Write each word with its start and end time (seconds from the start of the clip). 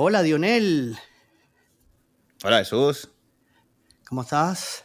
Hola, 0.00 0.22
Dionel. 0.22 0.96
Hola, 2.44 2.58
Jesús. 2.58 3.10
¿Cómo 4.06 4.22
estás? 4.22 4.84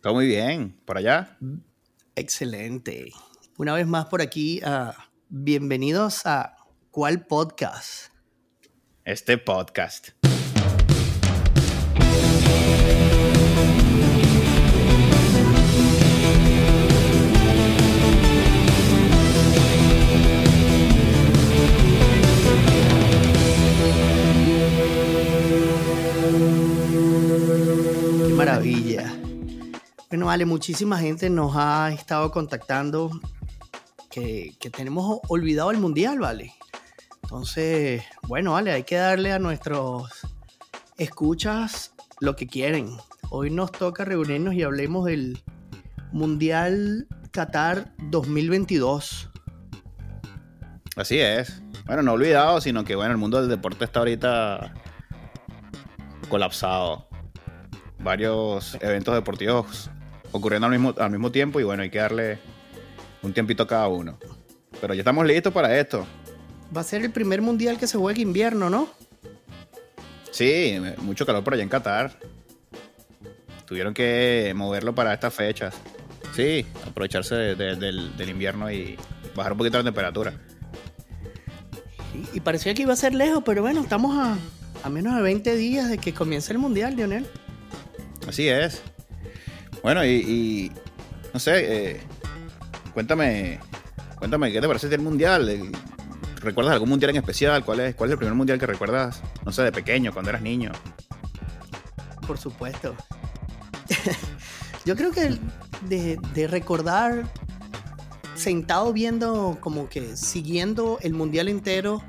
Todo 0.00 0.14
muy 0.14 0.26
bien. 0.26 0.80
¿Por 0.86 0.96
allá? 0.96 1.36
Excelente. 2.14 3.12
Una 3.58 3.74
vez 3.74 3.86
más 3.86 4.06
por 4.06 4.22
aquí, 4.22 4.62
ah, 4.64 4.94
bienvenidos 5.28 6.24
a 6.24 6.56
¿Cuál 6.90 7.26
podcast? 7.26 8.10
Este 9.04 9.36
podcast. 9.36 10.12
Vale, 30.32 30.46
muchísima 30.46 30.96
gente 30.98 31.28
nos 31.28 31.52
ha 31.56 31.92
estado 31.92 32.30
contactando 32.30 33.10
que, 34.10 34.54
que 34.58 34.70
tenemos 34.70 35.20
olvidado 35.28 35.70
el 35.70 35.76
mundial, 35.76 36.20
vale. 36.20 36.54
Entonces, 37.22 38.02
bueno, 38.28 38.52
vale, 38.52 38.72
hay 38.72 38.84
que 38.84 38.94
darle 38.94 39.30
a 39.34 39.38
nuestros 39.38 40.26
escuchas 40.96 41.92
lo 42.20 42.34
que 42.34 42.46
quieren. 42.46 42.96
Hoy 43.28 43.50
nos 43.50 43.72
toca 43.72 44.06
reunirnos 44.06 44.54
y 44.54 44.62
hablemos 44.62 45.04
del 45.04 45.38
Mundial 46.12 47.06
Qatar 47.30 47.92
2022. 47.98 49.28
Así 50.96 51.18
es. 51.20 51.62
Bueno, 51.84 52.00
no 52.00 52.12
olvidado, 52.14 52.62
sino 52.62 52.84
que 52.84 52.94
bueno, 52.94 53.12
el 53.12 53.18
mundo 53.18 53.38
del 53.38 53.50
deporte 53.50 53.84
está 53.84 53.98
ahorita 53.98 54.72
colapsado. 56.30 57.06
Varios 57.98 58.78
eventos 58.80 59.14
deportivos 59.14 59.90
ocurriendo 60.32 60.66
al 60.66 60.72
mismo, 60.72 60.94
al 60.98 61.10
mismo 61.10 61.30
tiempo 61.30 61.60
y 61.60 61.64
bueno, 61.64 61.82
hay 61.82 61.90
que 61.90 61.98
darle 61.98 62.38
un 63.22 63.32
tiempito 63.32 63.62
a 63.62 63.66
cada 63.66 63.88
uno. 63.88 64.18
Pero 64.80 64.94
ya 64.94 65.00
estamos 65.00 65.26
listos 65.26 65.52
para 65.52 65.78
esto. 65.78 66.06
Va 66.76 66.80
a 66.80 66.84
ser 66.84 67.02
el 67.02 67.12
primer 67.12 67.40
mundial 67.42 67.78
que 67.78 67.86
se 67.86 67.98
juegue 67.98 68.22
invierno, 68.22 68.68
¿no? 68.70 68.88
Sí, 70.30 70.78
mucho 70.98 71.26
calor 71.26 71.44
por 71.44 71.54
allá 71.54 71.62
en 71.62 71.68
Qatar. 71.68 72.18
Tuvieron 73.66 73.94
que 73.94 74.52
moverlo 74.56 74.94
para 74.94 75.12
estas 75.12 75.34
fechas. 75.34 75.74
Sí, 76.34 76.64
aprovecharse 76.86 77.34
de- 77.34 77.54
de- 77.54 77.76
del, 77.76 78.16
del 78.16 78.28
invierno 78.30 78.70
y 78.72 78.96
bajar 79.36 79.52
un 79.52 79.58
poquito 79.58 79.78
la 79.78 79.84
temperatura. 79.84 80.32
Y, 82.32 82.38
y 82.38 82.40
parecía 82.40 82.72
que 82.74 82.82
iba 82.82 82.92
a 82.94 82.96
ser 82.96 83.14
lejos, 83.14 83.42
pero 83.44 83.60
bueno, 83.62 83.82
estamos 83.82 84.16
a, 84.16 84.36
a 84.82 84.88
menos 84.88 85.14
de 85.14 85.22
20 85.22 85.54
días 85.56 85.88
de 85.90 85.98
que 85.98 86.14
comience 86.14 86.52
el 86.52 86.58
mundial, 86.58 86.96
Lionel. 86.96 87.26
Así 88.26 88.48
es. 88.48 88.82
Bueno, 89.82 90.04
y, 90.04 90.08
y, 90.10 90.72
no 91.34 91.40
sé, 91.40 91.90
eh, 91.94 92.00
cuéntame, 92.94 93.58
cuéntame, 94.16 94.52
¿qué 94.52 94.60
te 94.60 94.66
parece 94.68 94.88
del 94.88 95.00
mundial? 95.00 95.48
El- 95.48 95.72
¿Recuerdas 96.36 96.72
algún 96.72 96.88
mundial 96.88 97.10
en 97.10 97.16
especial? 97.16 97.64
¿Cuál 97.64 97.80
es, 97.80 97.94
¿Cuál 97.94 98.10
es 98.10 98.12
el 98.12 98.18
primer 98.18 98.34
mundial 98.34 98.58
que 98.58 98.66
recuerdas, 98.66 99.22
no 99.44 99.52
sé, 99.52 99.62
de 99.62 99.70
pequeño, 99.70 100.12
cuando 100.12 100.30
eras 100.30 100.42
niño? 100.42 100.72
Por 102.26 102.36
supuesto. 102.38 102.96
Yo 104.84 104.96
creo 104.96 105.12
que 105.12 105.38
de, 105.82 106.18
de 106.34 106.46
recordar 106.48 107.24
sentado 108.34 108.92
viendo 108.92 109.58
como 109.60 109.88
que 109.88 110.16
siguiendo 110.16 110.98
el 111.02 111.12
mundial 111.14 111.48
entero, 111.48 112.02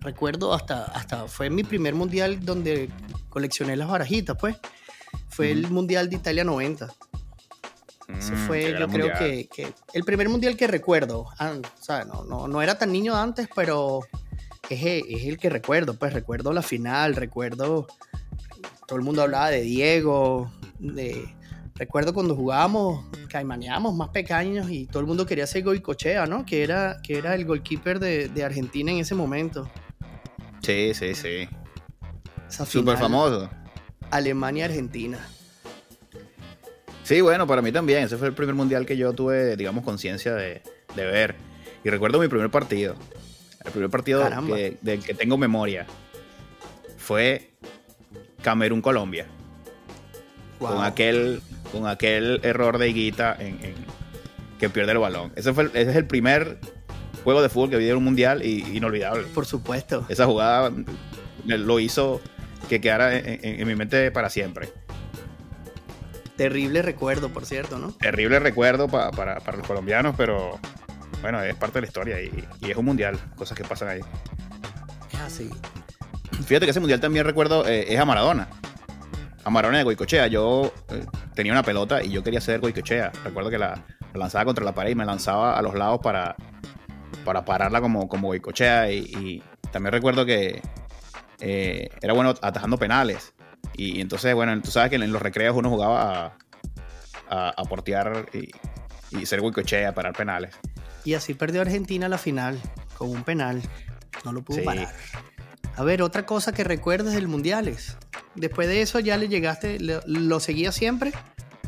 recuerdo 0.00 0.54
hasta, 0.54 0.84
hasta 0.84 1.26
fue 1.26 1.50
mi 1.50 1.64
primer 1.64 1.94
mundial 1.96 2.44
donde 2.44 2.88
coleccioné 3.30 3.76
las 3.76 3.88
barajitas, 3.88 4.36
pues. 4.40 4.56
Fue 5.28 5.50
el 5.50 5.68
mundial 5.70 6.08
de 6.10 6.16
Italia 6.16 6.44
90. 6.44 6.88
Ese 8.08 8.32
Mm, 8.32 8.46
fue, 8.46 8.76
yo 8.78 8.88
creo 8.88 9.06
que, 9.18 9.46
que 9.48 9.72
el 9.94 10.04
primer 10.04 10.28
mundial 10.28 10.56
que 10.56 10.66
recuerdo. 10.66 11.26
Ah, 11.38 11.54
o 11.62 11.82
sea, 11.82 12.04
no, 12.04 12.24
no, 12.24 12.48
no 12.48 12.60
era 12.62 12.76
tan 12.78 12.92
niño 12.92 13.16
antes, 13.16 13.48
pero 13.54 14.00
es, 14.68 14.82
el- 14.84 15.04
es 15.08 15.24
el 15.26 15.38
que 15.38 15.48
recuerdo. 15.50 15.94
Pues 15.94 16.12
recuerdo 16.12 16.52
la 16.52 16.62
final, 16.62 17.14
recuerdo. 17.16 17.86
Todo 18.86 18.98
el 18.98 19.04
mundo 19.04 19.22
hablaba 19.22 19.50
de 19.50 19.62
Diego. 19.62 20.50
De, 20.78 21.24
recuerdo 21.74 22.12
cuando 22.12 22.34
jugábamos, 22.34 23.04
caimaneábamos 23.28 23.94
más 23.94 24.08
pequeños 24.10 24.68
y 24.70 24.86
todo 24.86 25.00
el 25.00 25.06
mundo 25.06 25.24
quería 25.24 25.46
ser 25.46 25.62
Goicochea, 25.62 26.26
¿no? 26.26 26.44
Que 26.44 26.62
era, 26.64 26.98
que 27.02 27.16
era 27.18 27.34
el 27.34 27.44
goalkeeper 27.46 27.98
de, 27.98 28.28
de 28.28 28.44
Argentina 28.44 28.90
en 28.92 28.98
ese 28.98 29.14
momento. 29.14 29.68
Sí, 30.60 30.92
sí, 30.94 31.14
sí. 31.14 31.48
Súper 32.48 32.98
famoso. 32.98 33.48
Alemania-Argentina. 34.10 35.18
Sí, 37.04 37.20
bueno, 37.20 37.46
para 37.46 37.62
mí 37.62 37.72
también. 37.72 38.04
Ese 38.04 38.16
fue 38.16 38.28
el 38.28 38.34
primer 38.34 38.54
mundial 38.54 38.86
que 38.86 38.96
yo 38.96 39.12
tuve, 39.12 39.56
digamos, 39.56 39.84
conciencia 39.84 40.34
de, 40.34 40.62
de 40.94 41.04
ver. 41.04 41.34
Y 41.84 41.90
recuerdo 41.90 42.20
mi 42.20 42.28
primer 42.28 42.50
partido. 42.50 42.94
El 43.64 43.72
primer 43.72 43.90
partido 43.90 44.22
que- 44.56 44.76
del 44.82 45.02
que 45.02 45.14
tengo 45.14 45.36
memoria 45.36 45.86
fue 46.98 47.50
Camerún-Colombia. 48.42 49.26
Wow. 50.60 50.70
Con, 50.76 50.84
aquel, 50.84 51.42
con 51.72 51.86
aquel 51.88 52.40
error 52.44 52.78
de 52.78 52.88
Higuita 52.88 53.36
en, 53.38 53.58
en- 53.64 53.74
que 54.60 54.68
pierde 54.70 54.92
el 54.92 54.98
balón. 54.98 55.32
Ese, 55.34 55.52
fue, 55.52 55.64
el- 55.64 55.70
ese 55.74 55.90
es 55.90 55.96
el 55.96 56.06
primer 56.06 56.58
juego 57.24 57.42
de 57.42 57.48
fútbol 57.48 57.70
que 57.70 57.76
vi 57.78 57.88
en 57.88 57.96
un 57.96 58.04
mundial 58.04 58.44
y 58.44 58.76
inolvidable. 58.76 59.24
Por 59.34 59.44
supuesto. 59.46 60.06
Esa 60.08 60.26
jugada 60.26 60.72
lo 61.44 61.80
hizo 61.80 62.20
que 62.68 62.80
quedara 62.80 63.16
en, 63.16 63.26
en- 63.44 63.60
en 63.60 63.66
mi 63.66 63.74
mente 63.74 64.10
para 64.12 64.30
siempre. 64.30 64.68
Terrible 66.42 66.82
recuerdo, 66.82 67.28
por 67.28 67.46
cierto, 67.46 67.78
¿no? 67.78 67.92
terrible 67.92 68.40
recuerdo 68.40 68.88
pa- 68.88 69.12
para, 69.12 69.38
para 69.38 69.58
los 69.58 69.66
colombianos, 69.66 70.14
pero 70.16 70.58
bueno, 71.20 71.40
es 71.40 71.54
parte 71.54 71.74
de 71.74 71.82
la 71.82 71.86
historia 71.86 72.20
y, 72.20 72.48
y 72.60 72.70
es 72.72 72.76
un 72.76 72.84
mundial, 72.84 73.16
cosas 73.36 73.56
que 73.56 73.62
pasan 73.62 73.90
ahí. 73.90 74.00
Es 75.12 75.20
así. 75.20 75.50
Fíjate 76.44 76.66
que 76.66 76.70
ese 76.70 76.80
mundial 76.80 76.98
también 76.98 77.24
recuerdo 77.24 77.64
eh, 77.68 77.84
es 77.94 78.00
a 78.00 78.04
Maradona. 78.04 78.48
A 79.44 79.50
Maradona 79.50 79.78
de 79.78 79.84
Goicochea. 79.84 80.26
Yo 80.26 80.72
eh, 80.88 81.06
tenía 81.36 81.52
una 81.52 81.62
pelota 81.62 82.02
y 82.02 82.10
yo 82.10 82.24
quería 82.24 82.40
ser 82.40 82.58
Goicochea. 82.58 83.12
Recuerdo 83.22 83.48
que 83.48 83.58
la, 83.58 83.68
la 84.12 84.18
lanzaba 84.18 84.44
contra 84.46 84.64
la 84.64 84.74
pared 84.74 84.90
y 84.90 84.94
me 84.96 85.04
lanzaba 85.04 85.56
a 85.56 85.62
los 85.62 85.74
lados 85.76 86.00
para, 86.02 86.34
para 87.24 87.44
pararla 87.44 87.80
como, 87.80 88.08
como 88.08 88.26
Goicochea. 88.28 88.90
Y, 88.90 88.98
y 88.98 89.42
también 89.70 89.92
recuerdo 89.92 90.26
que 90.26 90.60
eh, 91.38 91.88
era 92.00 92.12
bueno 92.14 92.34
atajando 92.42 92.78
penales. 92.78 93.32
Y, 93.76 94.00
entonces, 94.00 94.34
bueno, 94.34 94.60
tú 94.62 94.70
sabes 94.70 94.90
que 94.90 94.96
en 94.96 95.12
los 95.12 95.22
recreos 95.22 95.56
uno 95.56 95.70
jugaba 95.70 96.26
a, 96.26 96.36
a, 97.28 97.48
a 97.50 97.64
portear 97.64 98.26
y, 98.32 98.50
y 99.18 99.26
ser 99.26 99.40
Goicochea, 99.40 99.94
parar 99.94 100.12
penales. 100.14 100.54
Y 101.04 101.14
así 101.14 101.34
perdió 101.34 101.62
Argentina 101.62 102.08
la 102.08 102.18
final, 102.18 102.60
con 102.96 103.10
un 103.10 103.24
penal. 103.24 103.60
No 104.24 104.32
lo 104.32 104.42
pudo 104.42 104.58
Sí. 104.58 104.62
parar. 104.64 104.88
A 105.76 105.82
ver, 105.84 106.02
otra 106.02 106.26
cosa 106.26 106.52
que 106.52 106.64
recuerdes 106.64 107.14
del 107.14 107.28
Mundiales. 107.28 107.96
Después 108.34 108.68
de 108.68 108.82
eso 108.82 109.00
ya 109.00 109.16
le 109.16 109.28
llegaste, 109.28 109.80
lo, 109.80 110.00
lo 110.06 110.38
seguías 110.38 110.74
siempre. 110.74 111.12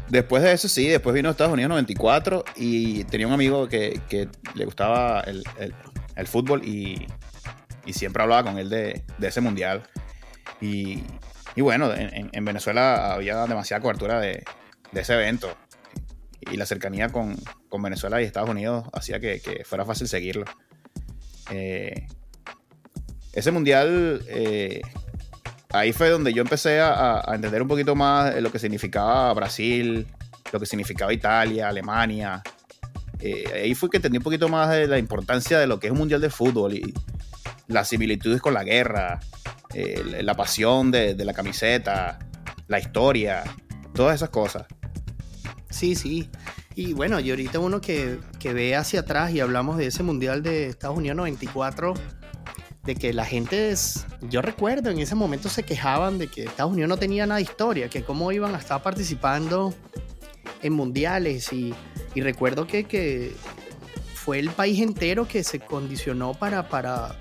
Después 0.09 0.43
de 0.43 0.53
eso, 0.53 0.69
sí, 0.69 0.87
después 0.87 1.15
vino 1.15 1.29
a 1.29 1.33
Estados 1.33 1.55
Unidos 1.55 1.71
94 1.71 2.45
y 2.57 3.05
tenía 3.05 3.27
un 3.27 3.33
amigo 3.33 3.67
que, 3.69 4.01
que 4.09 4.29
le 4.55 4.65
gustaba 4.67 5.21
el, 5.23 5.43
el- 5.59 5.75
el 6.17 6.27
fútbol 6.29 6.63
y, 6.65 7.07
y 7.87 7.93
siempre 7.95 8.23
hablaba 8.23 8.45
con 8.45 8.59
él 8.59 8.69
de, 8.69 9.03
de 9.19 9.27
ese 9.29 9.41
mundial. 9.41 9.83
Y, 10.61 11.03
y 11.57 11.61
bueno, 11.61 11.93
en, 11.95 12.15
en- 12.15 12.31
en 12.33 12.45
Venezuela 12.45 13.13
había 13.15 13.47
demasiada 13.47 13.81
cobertura 13.81 14.21
de, 14.21 14.45
ese 14.93 15.15
evento 15.15 15.57
y 16.41 16.57
la 16.57 16.67
cercanía 16.67 17.09
con, 17.09 17.37
Venezuela 17.83 18.23
y 18.23 18.25
Estados 18.25 18.49
Unidos 18.49 18.85
hacía 18.93 19.19
que, 19.19 19.63
fuera 19.65 19.85
fácil 19.85 20.07
seguirlo. 20.07 20.45
Eh, 21.51 22.07
ese 23.33 23.51
mundial, 23.51 24.23
eh, 24.29 24.81
ahí 25.73 25.93
fue 25.93 26.09
donde 26.09 26.33
yo 26.33 26.43
empecé 26.43 26.81
a, 26.81 27.25
entender 27.35 27.63
un 27.63 27.69
poquito 27.69 27.97
más 27.97 28.33
lo 28.41 28.53
que 28.53 28.61
significaba 28.61 29.33
Brasil, 29.35 30.07
lo 30.53 30.61
que 30.61 30.67
significaba 30.67 31.13
Italia, 31.13 31.69
Alemania. 31.69 32.43
Eh, 33.19 33.45
ahí 33.53 33.75
fue 33.75 33.91
que 33.91 33.97
entendí 33.97 34.19
un 34.19 34.25
poquito 34.25 34.49
más 34.49 34.71
de 34.71 34.87
la 34.87 34.99
importancia 34.99 35.59
de 35.59 35.67
lo 35.67 35.81
que 35.81 35.89
es 35.89 35.93
un 35.93 35.99
mundial 35.99 36.21
de 36.21 36.31
fútbol 36.31 36.75
y 36.75 36.95
las 37.67 37.89
similitudes 37.89 38.41
con 38.41 38.55
la 38.55 38.63
guerra, 38.63 39.19
la 39.75 40.35
pasión 40.35 40.91
de, 40.91 41.15
de 41.15 41.25
la 41.25 41.33
camiseta, 41.33 42.19
la 42.69 42.79
historia, 42.79 43.45
todas 43.95 44.17
esas 44.17 44.31
cosas. 44.31 44.67
Sí, 45.71 45.95
sí. 45.95 46.31
Y 46.77 46.93
bueno, 46.93 47.21
y 47.21 47.31
ahorita 47.31 47.59
uno 47.59 47.81
que, 47.81 48.19
que 48.39 48.53
ve 48.53 48.75
hacia 48.75 49.01
atrás 49.01 49.33
y 49.33 49.41
hablamos 49.41 49.77
de 49.77 49.87
ese 49.87 50.03
Mundial 50.03 50.43
de 50.43 50.67
Estados 50.67 50.97
Unidos 50.97 51.17
94, 51.17 51.95
de 52.85 52.95
que 52.97 53.13
la 53.13 53.25
gente, 53.25 53.71
es, 53.71 54.07
yo 54.23 54.43
recuerdo 54.43 54.91
en 54.91 54.99
ese 54.99 55.15
momento 55.15 55.49
se 55.49 55.63
quejaban 55.63 56.19
de 56.19 56.29
que 56.29 56.45
Estados 56.45 56.73
Unidos 56.73 56.89
no 56.89 56.97
tenía 56.97 57.27
nada 57.27 57.37
de 57.37 57.43
historia, 57.43 57.89
que 57.89 58.03
cómo 58.03 58.31
iban 58.33 58.55
a 58.55 58.59
estar 58.59 58.83
participando 58.83 59.75
en 60.63 60.73
mundiales 60.73 61.53
y, 61.53 61.75
y 62.15 62.21
recuerdo 62.21 62.67
que, 62.67 62.85
que 62.85 63.35
fue 64.15 64.39
el 64.39 64.51
país 64.51 64.81
entero 64.81 65.29
que 65.29 65.45
se 65.45 65.61
condicionó 65.61 66.35
para, 66.35 66.69
para, 66.69 67.17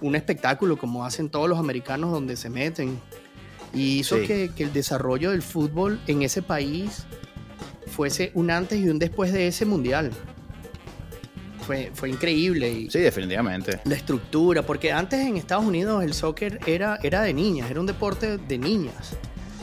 un 0.00 0.14
espectáculo 0.16 0.76
como 0.78 1.04
hacen 1.04 1.28
todos 1.28 1.48
los 1.48 1.58
americanos 1.58 2.12
donde 2.12 2.36
se 2.36 2.50
meten. 2.50 2.98
Y 3.72 3.98
hizo 4.00 4.16
Sí. 4.18 4.26
que, 4.26 4.50
que 4.56 4.64
el 4.64 4.72
desarrollo 4.72 5.30
del 5.30 5.42
fútbol 5.42 6.00
en 6.06 6.22
ese 6.22 6.42
país 6.42 7.04
fuese 7.86 8.30
un 8.34 8.50
antes 8.50 8.78
y 8.80 8.88
un 8.88 8.98
después 8.98 9.32
de 9.32 9.46
ese 9.46 9.64
mundial. 9.64 10.10
Fue, 11.66 11.90
fue 11.94 12.10
increíble. 12.10 12.68
Y 12.70 12.90
Sí, 12.90 12.98
definitivamente. 12.98 13.80
la 13.84 13.94
estructura, 13.94 14.62
porque 14.62 14.90
antes 14.92 15.20
en 15.20 15.36
Estados 15.36 15.64
Unidos 15.64 16.02
el 16.02 16.14
soccer 16.14 16.58
era, 16.66 16.98
era 17.02 17.22
de 17.22 17.32
niñas, 17.32 17.70
era 17.70 17.78
un 17.78 17.86
deporte 17.86 18.38
de 18.38 18.58
niñas. 18.58 19.12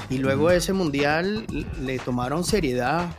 Y 0.09 0.19
luego 0.19 0.49
ese 0.51 0.71
mundial 0.71 1.45
le 1.81 1.99
tomaron 1.99 2.45
seriedad, 2.45 3.09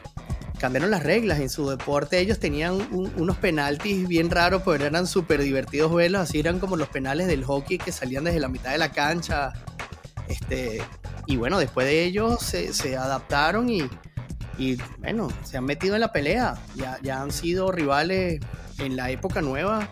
cambiaron 0.58 0.90
las 0.90 1.02
reglas 1.02 1.40
en 1.40 1.48
su 1.48 1.68
deporte. 1.68 2.18
Ellos 2.18 2.38
tenían 2.38 2.74
un- 2.92 3.12
unos 3.16 3.36
penaltis 3.38 4.06
bien 4.08 4.30
raros, 4.30 4.62
pero 4.64 4.84
eran 4.84 5.06
súper 5.06 5.42
divertidos 5.42 5.94
verlos. 5.94 6.22
Así 6.22 6.38
eran 6.38 6.58
como 6.58 6.76
los 6.76 6.88
penales 6.88 7.26
del 7.26 7.44
hockey 7.44 7.78
que 7.78 7.92
salían 7.92 8.24
desde 8.24 8.40
la 8.40 8.48
mitad 8.48 8.72
de 8.72 8.78
la 8.78 8.90
cancha. 8.92 9.52
Este, 10.28 10.82
y 11.26 11.36
bueno, 11.36 11.58
después 11.58 11.86
de 11.86 12.04
ellos 12.04 12.40
se, 12.42 12.72
se 12.74 12.96
adaptaron 12.96 13.70
y, 13.70 13.88
y, 14.58 14.76
bueno, 14.98 15.28
se 15.44 15.56
han 15.56 15.64
metido 15.64 15.94
en 15.94 16.00
la 16.02 16.12
pelea. 16.12 16.58
Ya, 16.76 16.98
ya 17.02 17.22
han 17.22 17.30
sido 17.30 17.70
rivales 17.72 18.40
en 18.78 18.96
la 18.96 19.10
época 19.10 19.40
nueva 19.40 19.88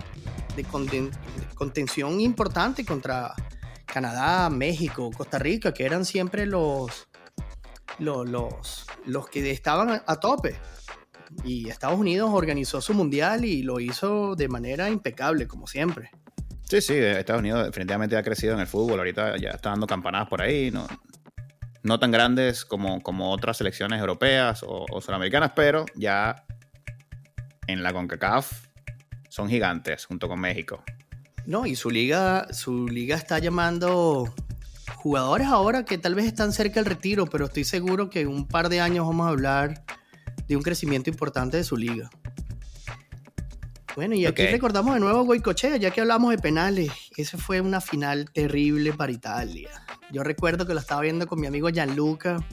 de 0.56 0.64
conten- 0.66 1.10
de 1.10 1.54
contención 1.54 2.20
importante 2.20 2.84
contra 2.84 3.34
Canadá, 3.86 4.50
México, 4.50 5.10
Costa 5.16 5.38
Rica, 5.38 5.72
que 5.72 5.84
eran 5.84 6.04
siempre 6.04 6.44
los, 6.44 7.06
los, 7.98 8.28
los, 8.28 8.86
los 9.04 9.28
que 9.28 9.50
estaban 9.50 9.90
a, 9.90 10.02
a 10.06 10.20
tope. 10.20 10.56
Y 11.44 11.68
Estados 11.68 11.98
Unidos 11.98 12.30
organizó 12.32 12.80
su 12.80 12.94
mundial 12.94 13.44
y 13.44 13.62
lo 13.62 13.80
hizo 13.80 14.36
de 14.36 14.48
manera 14.48 14.88
impecable, 14.88 15.46
como 15.46 15.66
siempre. 15.66 16.10
Sí, 16.68 16.80
sí, 16.80 16.94
Estados 16.94 17.40
Unidos 17.40 17.64
definitivamente 17.66 18.16
ha 18.16 18.22
crecido 18.22 18.54
en 18.54 18.60
el 18.60 18.66
fútbol. 18.66 18.98
Ahorita 18.98 19.36
ya 19.36 19.50
está 19.50 19.70
dando 19.70 19.86
campanadas 19.86 20.28
por 20.28 20.42
ahí. 20.42 20.70
No, 20.70 20.86
no 21.82 21.98
tan 21.98 22.10
grandes 22.10 22.64
como, 22.64 23.00
como 23.02 23.30
otras 23.30 23.58
selecciones 23.58 24.00
europeas 24.00 24.62
o, 24.62 24.86
o 24.90 25.00
sudamericanas, 25.00 25.52
pero 25.54 25.84
ya 25.94 26.44
en 27.68 27.82
la 27.82 27.92
CONCACAF 27.92 28.66
son 29.28 29.48
gigantes 29.48 30.06
junto 30.06 30.28
con 30.28 30.40
México. 30.40 30.82
No, 31.46 31.66
y 31.66 31.76
su 31.76 31.90
liga, 31.90 32.52
su 32.52 32.88
liga 32.88 33.16
está 33.16 33.38
llamando 33.38 34.34
jugadores 35.06 35.46
ahora 35.46 35.84
que 35.84 35.98
tal 35.98 36.16
vez 36.16 36.26
están 36.26 36.52
cerca 36.52 36.80
del 36.80 36.86
retiro, 36.86 37.26
pero 37.26 37.44
estoy 37.44 37.62
seguro 37.62 38.10
que 38.10 38.22
en 38.22 38.26
un 38.26 38.44
par 38.44 38.68
de 38.68 38.80
años 38.80 39.06
vamos 39.06 39.28
a 39.28 39.30
hablar 39.30 39.84
de 40.48 40.56
un 40.56 40.64
crecimiento 40.64 41.10
importante 41.10 41.56
de 41.56 41.62
su 41.62 41.76
liga. 41.76 42.10
Bueno, 43.94 44.16
y 44.16 44.26
aquí 44.26 44.44
recordamos 44.48 44.94
de 44.94 45.00
nuevo 45.00 45.20
a 45.20 45.22
Goicochea, 45.22 45.76
ya 45.76 45.92
que 45.92 46.00
hablamos 46.00 46.32
de 46.32 46.38
penales. 46.38 46.90
Esa 47.16 47.38
fue 47.38 47.60
una 47.60 47.80
final 47.80 48.28
terrible 48.32 48.94
para 48.94 49.12
Italia. 49.12 49.70
Yo 50.10 50.24
recuerdo 50.24 50.66
que 50.66 50.74
lo 50.74 50.80
estaba 50.80 51.02
viendo 51.02 51.28
con 51.28 51.40
mi 51.40 51.46
amigo 51.46 51.68
Gianluca 51.68 52.44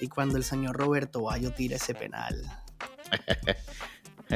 y 0.00 0.06
cuando 0.06 0.36
el 0.36 0.44
señor 0.44 0.76
Roberto 0.76 1.22
Bayo 1.22 1.52
tira 1.52 1.74
ese 1.74 1.96
penal. 1.96 2.40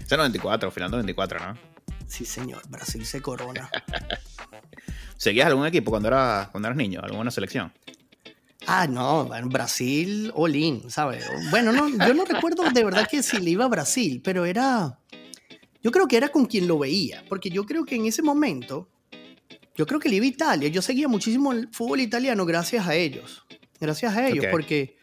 Ese 0.00 0.16
94, 0.16 0.70
final 0.70 0.90
94, 0.92 1.38
¿no? 1.40 1.58
Sí, 2.06 2.24
señor, 2.24 2.62
Brasil 2.68 3.04
se 3.04 3.20
corona. 3.20 3.68
¿Seguías 5.16 5.46
algún 5.46 5.66
equipo 5.66 5.90
cuando, 5.90 6.08
era, 6.08 6.48
cuando 6.52 6.68
eras 6.68 6.76
niño? 6.76 7.00
¿Alguna 7.02 7.30
selección? 7.30 7.72
Ah, 8.66 8.86
no, 8.88 9.26
bueno, 9.26 9.48
Brasil, 9.48 10.32
all-in, 10.34 10.90
¿sabes? 10.90 11.24
Bueno, 11.50 11.72
no, 11.72 11.88
yo 11.88 12.14
no 12.14 12.24
recuerdo 12.24 12.64
de 12.70 12.84
verdad 12.84 13.06
que 13.08 13.22
si 13.22 13.38
le 13.38 13.50
iba 13.50 13.64
a 13.64 13.68
Brasil, 13.68 14.20
pero 14.24 14.44
era. 14.44 14.98
Yo 15.82 15.92
creo 15.92 16.08
que 16.08 16.16
era 16.16 16.30
con 16.30 16.46
quien 16.46 16.66
lo 16.66 16.78
veía, 16.78 17.24
porque 17.28 17.48
yo 17.48 17.64
creo 17.64 17.84
que 17.84 17.94
en 17.94 18.06
ese 18.06 18.22
momento, 18.22 18.88
yo 19.76 19.86
creo 19.86 20.00
que 20.00 20.08
le 20.08 20.16
iba 20.16 20.24
a 20.24 20.28
Italia. 20.28 20.68
Yo 20.68 20.82
seguía 20.82 21.06
muchísimo 21.06 21.52
el 21.52 21.68
fútbol 21.70 22.00
italiano 22.00 22.44
gracias 22.44 22.88
a 22.88 22.96
ellos. 22.96 23.46
Gracias 23.78 24.16
a 24.16 24.26
ellos, 24.26 24.46
porque 24.50 24.96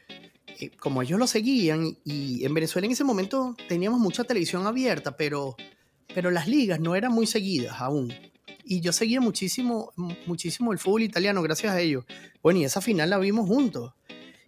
eh, 0.59 0.69
como 0.77 1.01
ellos 1.01 1.18
lo 1.18 1.27
seguían, 1.27 1.98
y 2.04 2.44
en 2.44 2.54
Venezuela 2.54 2.86
en 2.86 2.92
ese 2.92 3.06
momento 3.06 3.56
teníamos 3.69 4.00
mucha 4.01 4.25
televisión 4.25 4.68
abierta, 4.68 5.16
pero, 5.16 5.56
pero 6.13 6.31
las 6.31 6.50
ligas 6.50 6.81
no 6.81 6.95
eran 6.95 7.13
muy 7.13 7.27
seguidas 7.27 7.80
aún. 7.80 8.13
Y 8.65 8.81
yo 8.81 8.94
seguía 8.94 9.19
muchísimo, 9.19 9.92
muchísimo 10.25 10.71
el 10.71 10.80
fútbol 10.80 11.04
italiano 11.04 11.42
gracias 11.42 11.74
a 11.74 11.81
ellos. 11.81 12.06
Bueno, 12.42 12.60
y 12.60 12.65
esa 12.65 12.81
final 12.81 13.10
la 13.10 13.18
vimos 13.18 13.48
juntos. 13.48 13.94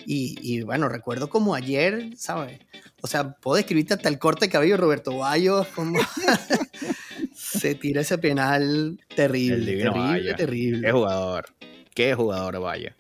Y, 0.05 0.37
y, 0.41 0.61
bueno, 0.61 0.87
recuerdo 0.87 1.29
como 1.29 1.55
ayer, 1.55 2.15
¿sabes? 2.15 2.59
O 3.01 3.07
sea, 3.07 3.33
puedo 3.33 3.57
describirte 3.57 3.95
hasta 3.95 4.09
el 4.09 4.19
corte 4.19 4.45
de 4.45 4.51
cabello 4.51 4.77
Roberto 4.77 5.17
Bayo, 5.17 5.65
como 5.73 5.99
se 7.33 7.75
tira 7.75 8.01
ese 8.01 8.17
penal 8.17 8.99
terrible, 9.15 9.55
El 9.55 9.65
terrible, 9.65 9.89
Bayo. 9.89 10.35
terrible. 10.35 10.87
Qué 10.87 10.91
jugador. 10.91 11.45
Qué 11.93 12.13
jugador, 12.13 12.59
vaya. 12.59 12.95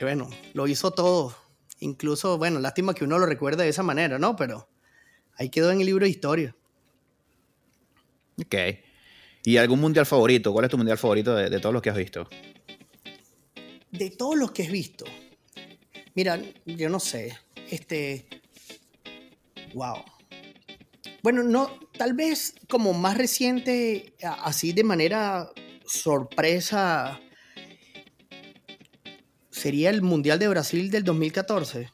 Bueno, 0.00 0.30
lo 0.54 0.66
hizo 0.66 0.90
todo. 0.92 1.36
Incluso, 1.80 2.38
bueno, 2.38 2.60
lástima 2.60 2.94
que 2.94 3.04
uno 3.04 3.18
lo 3.18 3.26
recuerde 3.26 3.64
de 3.64 3.70
esa 3.70 3.82
manera, 3.82 4.18
¿no? 4.18 4.36
Pero 4.36 4.68
ahí 5.36 5.50
quedó 5.50 5.70
en 5.70 5.80
el 5.80 5.86
libro 5.86 6.04
de 6.04 6.10
historia. 6.10 6.56
Ok. 8.38 8.54
¿Y 9.44 9.56
algún 9.56 9.80
mundial 9.80 10.06
favorito? 10.06 10.52
¿Cuál 10.52 10.66
es 10.66 10.70
tu 10.70 10.76
mundial 10.76 10.98
favorito 10.98 11.34
de, 11.34 11.60
todos 11.60 11.72
los 11.72 11.82
que 11.82 11.90
has 11.90 11.96
visto? 11.96 12.28
De 13.90 14.10
todos 14.10 14.36
los 14.36 14.52
que 14.52 14.64
he 14.64 14.70
visto, 14.70 15.04
mira, 16.14 16.40
yo 16.64 16.88
no 16.88 17.00
sé, 17.00 17.36
este, 17.70 18.26
wow. 19.74 20.04
Bueno, 21.22 21.42
no, 21.42 21.78
tal 21.98 22.14
vez 22.14 22.54
como 22.68 22.92
más 22.92 23.18
reciente, 23.18 24.14
así 24.22 24.72
de 24.72 24.84
manera 24.84 25.50
sorpresa, 25.86 27.20
sería 29.50 29.90
el 29.90 30.02
Mundial 30.02 30.38
de 30.38 30.48
Brasil 30.48 30.90
del 30.90 31.04
2014. 31.04 31.90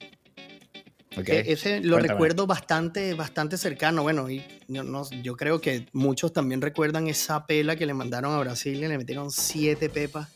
Ok. 1.16 1.24
Que 1.24 1.40
ese 1.52 1.80
lo 1.80 1.94
Cuéntame. 1.96 2.08
recuerdo 2.14 2.46
bastante, 2.46 3.14
bastante 3.14 3.56
cercano. 3.56 4.02
Bueno, 4.02 4.28
y 4.30 4.44
yo, 4.68 4.82
no- 4.82 5.08
yo 5.22 5.36
creo 5.36 5.60
que 5.60 5.86
muchos 5.92 6.32
también 6.32 6.60
recuerdan 6.60 7.08
esa 7.08 7.46
pela 7.46 7.76
que 7.76 7.86
le 7.86 7.94
mandaron 7.94 8.34
a 8.34 8.38
Brasil 8.38 8.76
y 8.82 8.86
le 8.86 8.98
metieron 8.98 9.30
siete 9.30 9.88
pepas 9.88 10.28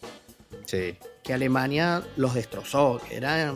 Sí. 0.66 0.96
que 1.22 1.32
Alemania 1.34 2.02
los 2.16 2.34
destrozó. 2.34 3.00
que 3.08 3.16
Era, 3.16 3.54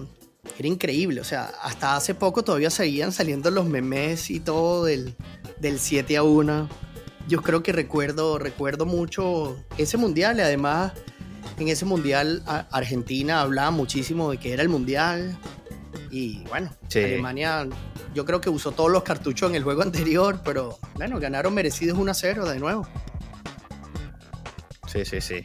era 0.59 0.69
increíble. 0.69 1.21
O 1.21 1.25
sea, 1.25 1.45
hasta 1.63 1.97
hace 1.97 2.15
poco 2.15 2.43
todavía 2.45 2.69
seguían 2.71 3.13
saliendo 3.13 3.51
los 3.51 3.67
memes 3.67 4.31
y 4.31 4.41
todo 4.41 4.85
del, 4.85 5.15
del 5.59 5.79
7 5.79 6.17
a 6.19 6.23
1. 6.23 6.69
Yo 7.27 7.41
creo 7.41 7.63
que 7.63 7.73
recuerdo, 7.73 8.39
recuerdo 8.39 8.85
mucho 8.85 9.57
ese 9.79 9.97
mundial 9.97 10.37
y 10.37 10.41
además 10.43 10.93
en 11.59 11.69
ese 11.69 11.87
mundial 11.87 12.43
Argentina 12.71 13.41
hablaba 13.41 13.71
muchísimo 13.71 14.31
de 14.31 14.37
que 14.37 14.53
era 14.53 14.63
el 14.63 14.69
mundial. 14.69 15.39
Y 16.17 16.45
bueno, 16.49 16.71
Sí. 16.87 17.03
Alemania 17.03 17.67
yo 18.15 18.25
creo 18.25 18.41
que 18.41 18.49
usó 18.49 18.71
todos 18.71 18.89
los 18.89 19.03
cartuchos 19.03 19.51
en 19.51 19.57
el 19.57 19.65
juego 19.65 19.83
anterior, 19.83 20.41
pero 20.45 20.79
bueno, 20.95 21.19
ganaron 21.19 21.53
merecidos 21.55 21.99
1 21.99 22.09
a 22.13 22.15
0 22.15 22.45
de 22.49 22.61
nuevo. 22.61 22.87
Sí, 24.87 25.05
sí, 25.05 25.21
sí. 25.21 25.43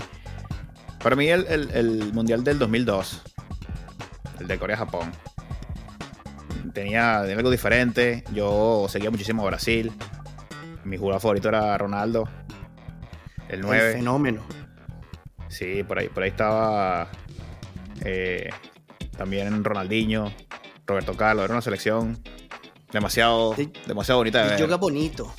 Para 1.02 1.16
mí 1.16 1.28
el, 1.28 1.48
el- 1.48 1.72
el 1.72 2.14
mundial 2.14 2.44
del 2.44 2.60
2002, 2.60 3.20
el 4.42 4.48
de 4.48 4.60
Corea-Japón, 4.60 5.12
tenía, 6.72 7.22
tenía 7.22 7.38
algo 7.38 7.50
diferente. 7.50 8.24
Yo 8.32 8.86
seguía 8.90 9.10
muchísimo 9.10 9.42
a 9.42 9.46
Brasil. 9.48 9.92
Mi 10.84 10.98
jugador 10.98 11.20
favorito 11.20 11.50
era 11.50 11.76
Ronaldo, 11.80 12.30
el 13.48 13.56
El 13.56 13.62
9. 13.62 13.94
fenómeno. 13.94 14.42
Sí, 15.48 15.82
por 15.84 15.98
ahí, 15.98 16.10
por 16.10 16.22
ahí 16.22 16.30
estaba 16.30 17.08
eh, 18.02 18.52
también 19.18 19.64
Ronaldinho, 19.64 20.32
Roberto 20.90 21.16
Carlos. 21.16 21.46
Era 21.46 21.54
una 21.54 21.62
selección 21.62 22.22
demasiado, 22.92 23.54
De- 23.56 23.72
demasiado 23.88 24.20
bonita 24.20 24.46
de 24.48 24.60
yoga 24.60 24.76
bonito. 24.78 25.34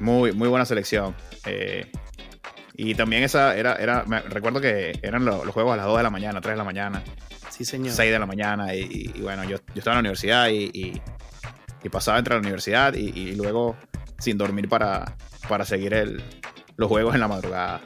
Muy, 0.00 0.32
muy 0.32 0.48
buena 0.48 0.64
selección. 0.66 1.14
Eh, 1.46 1.90
y 2.74 2.94
también 2.94 3.22
esa 3.22 3.56
era, 3.56 3.74
era 3.76 4.04
me 4.06 4.20
recuerdo 4.20 4.60
que 4.60 4.98
eran 5.02 5.24
lo- 5.24 5.44
los 5.44 5.54
juegos 5.54 5.72
a 5.74 5.76
las 5.76 5.86
2 5.86 5.96
de 5.98 6.02
la 6.02 6.10
mañana, 6.10 6.40
3 6.40 6.54
de 6.54 6.58
la 6.58 6.64
mañana, 6.64 7.02
Sí, 7.50 7.64
señor. 7.64 7.92
6 7.92 8.10
de 8.10 8.18
la 8.18 8.26
mañana. 8.26 8.74
Y, 8.74 9.12
y 9.14 9.20
bueno, 9.20 9.44
yo, 9.44 9.56
yo 9.58 9.74
estaba 9.76 9.94
en 9.94 9.98
la 9.98 10.00
universidad 10.00 10.48
y, 10.48 10.70
y- 10.72 11.00
y 11.84 11.88
pasaba 11.88 12.18
entre 12.18 12.34
la 12.34 12.40
universidad 12.40 12.94
y, 12.94 13.08
y 13.10 13.34
luego 13.34 13.76
sin 14.18 14.38
dormir 14.38 14.68
para, 14.68 15.16
para 15.48 15.64
seguir 15.64 15.94
el, 15.94 16.22
los 16.76 16.88
juegos 16.88 17.14
en 17.14 17.20
la 17.20 17.28
madrugada. 17.28 17.80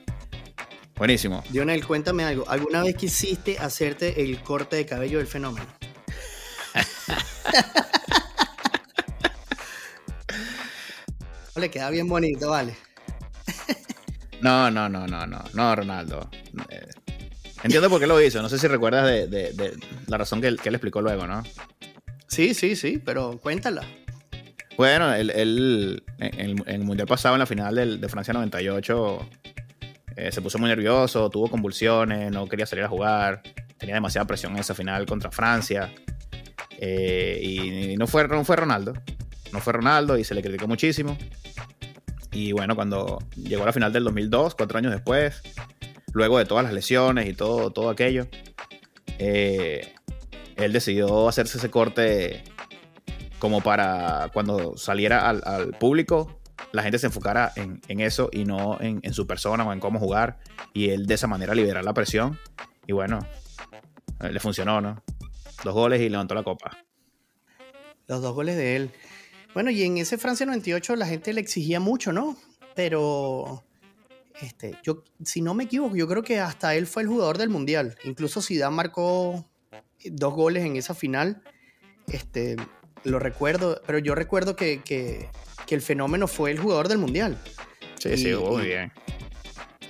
Buenísimo. 0.97 1.43
Dionel, 1.51 1.85
cuéntame 1.87 2.25
algo. 2.25 2.49
¿Alguna 2.49 2.83
vez 2.83 2.95
quisiste 2.97 3.59
hacerte 3.59 4.23
el 4.23 4.39
corte 4.41 4.77
de 4.77 4.87
cabello 4.87 5.19
del 5.19 5.27
fenómeno? 5.27 5.67
Le 11.57 11.71
queda 11.71 11.91
bien 11.91 12.09
bonito, 12.09 12.51
vale. 12.51 12.77
No, 14.43 14.71
no, 14.71 14.89
no, 14.89 15.07
no, 15.07 15.27
no, 15.27 15.43
no, 15.55 15.77
Ronaldo. 15.77 16.29
Eh, 16.69 16.87
entiendo 17.63 17.89
por 17.89 17.99
qué 18.01 18.07
lo 18.07 18.21
hizo. 18.21 18.43
No 18.43 18.49
sé 18.51 18.59
si 18.59 18.67
recuerdas 18.69 19.07
de, 19.07 19.27
de- 19.27 19.53
de 19.53 19.73
la 20.07 20.19
razón 20.19 20.41
que 20.43 20.49
él, 20.49 20.61
que 20.61 20.69
él 20.69 20.75
explicó 20.75 21.01
luego, 21.01 21.27
¿no? 21.27 21.43
Sí, 22.29 22.53
sí, 22.53 22.77
sí, 22.77 22.99
pero 23.03 23.39
cuéntala. 23.43 23.83
Bueno, 24.77 25.15
él, 25.15 25.31
él 25.31 26.05
en, 26.19 26.41
el, 26.41 26.51
en 26.67 26.75
el 26.75 26.85
Mundial 26.85 27.09
pasado, 27.09 27.35
en 27.35 27.39
la 27.39 27.47
final 27.47 27.75
del- 27.75 27.99
de 28.01 28.09
Francia 28.11 28.35
98, 28.35 29.27
eh, 30.17 30.31
se 30.31 30.43
puso 30.43 30.59
muy 30.59 30.69
nervioso, 30.69 31.31
tuvo 31.31 31.49
convulsiones, 31.49 32.31
no 32.31 32.47
quería 32.47 32.67
salir 32.67 32.85
a 32.85 32.89
jugar, 32.89 33.43
tenía 33.79 33.95
demasiada 33.95 34.27
presión 34.27 34.53
en 34.53 34.59
esa 34.59 34.75
final 34.75 35.07
contra 35.07 35.31
Francia. 35.31 35.91
Eh, 36.79 37.41
y 37.43 37.97
no 37.97 38.07
fue, 38.07 38.27
no 38.29 38.45
fue 38.45 38.57
Ronaldo, 38.57 38.95
no 39.53 39.61
fue 39.61 39.73
Ronaldo 39.73 40.19
y 40.19 40.25
se 40.25 40.35
le 40.35 40.43
criticó 40.43 40.67
muchísimo. 40.67 41.17
Y 42.33 42.53
bueno, 42.53 42.77
cuando 42.77 43.19
llegó 43.35 43.63
a 43.63 43.67
la 43.67 43.73
final 43.73 43.93
del 43.93 44.05
2002, 44.05 44.55
cuatro 44.55 44.79
años 44.79 44.93
después, 44.93 45.43
luego 46.13 46.39
de 46.39 46.45
todas 46.45 46.65
las 46.65 46.73
lesiones 46.73 47.29
y 47.29 47.33
todo, 47.33 47.71
todo 47.71 47.89
aquello, 47.89 48.27
eh, 49.19 49.95
él 50.57 50.73
decidió 50.73 51.29
hacerse 51.29 51.59
ese 51.59 51.71
corte 51.71 52.45
como 53.39 53.61
para 53.61 54.31
cuando 54.33 54.77
saliera 54.77 55.29
al, 55.29 55.71
público, 55.79 56.41
la 56.73 56.83
gente 56.83 56.99
se 56.99 57.07
enfocara 57.07 57.53
en, 57.57 58.01
eso 58.01 58.29
y 58.33 58.45
no 58.45 58.79
en, 58.81 59.01
en, 59.03 59.15
su 59.15 59.27
persona 59.27 59.65
o 59.65 59.73
en 59.73 59.81
cómo 59.81 59.99
jugar. 59.99 60.39
Y 60.75 60.91
él 60.91 61.07
de 61.07 61.15
esa 61.15 61.27
manera 61.27 61.55
liberar 61.55 61.85
la 61.85 61.95
presión. 61.95 62.39
Y 62.87 62.93
bueno, 62.93 63.21
le 64.21 64.41
funcionó, 64.41 64.81
¿no? 64.81 65.03
Dos 65.67 65.75
goles 65.75 66.01
y 66.01 66.09
levantó 66.09 66.37
la 66.37 66.45
copa. 66.45 66.79
Los 68.07 68.23
dos 68.23 68.33
goles 68.37 68.57
de 68.57 68.77
él. 68.77 68.93
Bueno, 69.53 69.73
y 69.73 69.83
en 69.83 69.99
ese 69.99 70.17
Francia 70.17 70.47
98 70.47 70.95
la 70.95 71.07
gente 71.07 71.33
le 71.33 71.41
exigía 71.41 71.81
mucho, 71.81 72.13
¿no? 72.13 72.37
Pero 72.77 73.65
este, 74.41 74.79
yo, 74.85 75.03
si 75.25 75.43
no 75.43 75.55
me 75.55 75.65
equivoco, 75.65 75.97
yo 75.97 76.07
creo 76.07 76.23
que 76.23 76.39
hasta 76.39 76.77
él 76.77 76.87
fue 76.87 77.03
el 77.03 77.09
jugador 77.09 77.37
del 77.37 77.49
mundial. 77.49 77.97
Incluso 78.05 78.41
Zidane 78.41 78.77
marcó 78.77 79.45
dos 80.05 80.35
goles 80.35 80.65
en 80.65 80.77
esa 80.77 80.95
final. 80.95 81.43
Este, 82.07 82.55
lo 83.03 83.19
recuerdo, 83.19 83.83
pero 83.89 83.99
yo 83.99 84.15
recuerdo 84.15 84.55
que, 84.55 85.29
el 85.69 85.83
fenómeno 85.83 86.29
fue 86.29 86.53
el 86.53 86.61
jugador 86.61 86.87
del 86.87 86.99
mundial. 86.99 87.43
Sí, 87.99 88.17
sí, 88.17 88.33
muy 88.35 88.67
bien. 88.67 88.93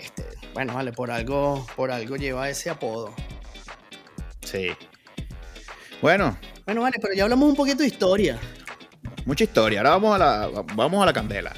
Este, 0.00 0.25
bueno, 0.54 0.73
vale, 0.73 0.92
por 0.95 1.11
algo, 1.11 1.66
por 1.76 1.90
algo 1.90 2.16
lleva 2.16 2.49
ese 2.49 2.71
apodo. 2.71 3.14
Sí. 4.40 4.71
Bueno. 6.00 6.36
Bueno, 6.64 6.82
vale, 6.82 6.96
pero 7.00 7.14
ya 7.14 7.24
hablamos 7.24 7.48
un 7.48 7.56
poquito 7.56 7.78
de 7.78 7.88
historia. 7.88 8.38
Mucha 9.24 9.44
historia. 9.44 9.80
Ahora 9.80 9.90
vamos 9.90 10.14
a 10.14 10.18
la, 10.18 10.64
vamos 10.74 11.02
a 11.02 11.06
la 11.06 11.12
candela. 11.12 11.52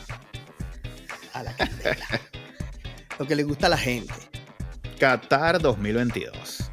A 1.33 1.43
la 1.43 1.55
candela. 1.55 2.07
Lo 3.19 3.27
que 3.27 3.35
le 3.35 3.43
gusta 3.43 3.67
a 3.67 3.71
la 3.71 3.79
gente. 3.79 4.15
Qatar 4.99 5.61
2022. 5.61 6.71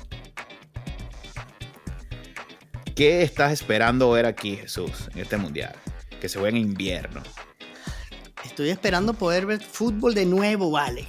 ¿Qué 2.95 3.24
estás 3.24 3.51
esperando 3.51 4.12
ver 4.12 4.25
aquí, 4.25 4.55
Jesús, 4.55 5.10
en 5.13 5.19
este 5.19 5.38
mundial? 5.38 5.75
Que 6.22 6.29
se 6.29 6.39
juegue 6.39 6.57
en 6.57 6.63
invierno. 6.63 7.22
Estoy 8.45 8.69
esperando 8.69 9.13
poder 9.13 9.45
ver 9.45 9.62
fútbol 9.62 10.13
de 10.13 10.25
nuevo, 10.25 10.72
vale. 10.72 11.05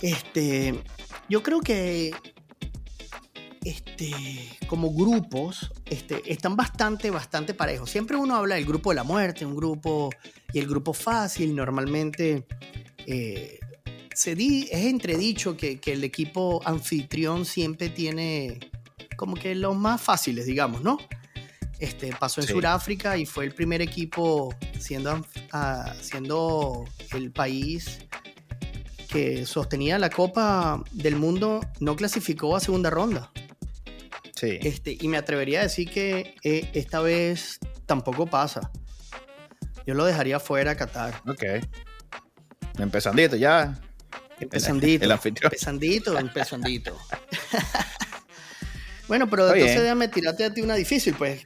Este, 0.00 0.80
yo 1.28 1.42
creo 1.42 1.60
que 1.60 2.14
este, 3.64 4.12
como 4.66 4.92
grupos 4.92 5.70
este, 5.86 6.22
están 6.32 6.56
bastante, 6.56 7.10
bastante 7.10 7.54
parejos. 7.54 7.90
Siempre 7.90 8.16
uno 8.16 8.36
habla 8.36 8.54
del 8.54 8.64
grupo 8.64 8.90
de 8.90 8.96
la 8.96 9.04
muerte, 9.04 9.44
un 9.44 9.56
grupo 9.56 10.10
y 10.52 10.58
el 10.58 10.66
grupo 10.66 10.92
fácil. 10.92 11.54
Normalmente 11.54 12.46
eh, 13.06 13.58
se 14.14 14.34
di, 14.34 14.68
es 14.70 14.86
entredicho 14.86 15.56
que, 15.56 15.78
que 15.78 15.92
el 15.92 16.04
equipo 16.04 16.60
anfitrión 16.64 17.44
siempre 17.44 17.88
tiene 17.88 18.60
como 19.16 19.34
que 19.34 19.54
los 19.54 19.76
más 19.76 20.00
fáciles, 20.00 20.46
digamos, 20.46 20.82
¿no? 20.82 20.98
Este, 21.78 22.14
pasó 22.18 22.40
en 22.42 22.46
Sudáfrica 22.46 23.16
y 23.16 23.24
fue 23.24 23.44
el 23.44 23.52
primer 23.52 23.80
equipo 23.80 24.54
siendo, 24.78 25.24
ah, 25.52 25.94
siendo 26.00 26.84
el 27.14 27.30
país 27.30 28.00
que 29.08 29.44
sostenía 29.44 29.98
la 29.98 30.10
Copa 30.10 30.84
del 30.92 31.16
Mundo, 31.16 31.60
no 31.80 31.96
clasificó 31.96 32.54
a 32.54 32.60
segunda 32.60 32.90
ronda. 32.90 33.32
Sí. 34.40 34.58
Este, 34.62 34.96
y 34.98 35.06
me 35.08 35.18
atrevería 35.18 35.60
a 35.60 35.64
decir 35.64 35.90
que 35.90 36.34
eh, 36.42 36.70
esta 36.72 37.00
vez 37.00 37.58
tampoco 37.84 38.26
pasa. 38.26 38.70
Yo 39.86 39.92
lo 39.92 40.06
dejaría 40.06 40.40
fuera 40.40 40.70
a 40.70 40.76
Qatar. 40.76 41.20
Ok. 41.28 41.44
Empezandito 42.78 43.36
ya. 43.36 43.78
Empezandito. 44.38 45.04
El, 45.04 45.10
Empezandito, 45.10 46.18
empezandito. 46.18 46.96
Bueno, 49.08 49.28
pero 49.28 49.52
entonces 49.52 49.82
déjame 49.82 50.06
tirarte 50.06 50.44
a 50.44 50.54
ti 50.54 50.62
una 50.62 50.76
difícil, 50.76 51.14
pues. 51.14 51.44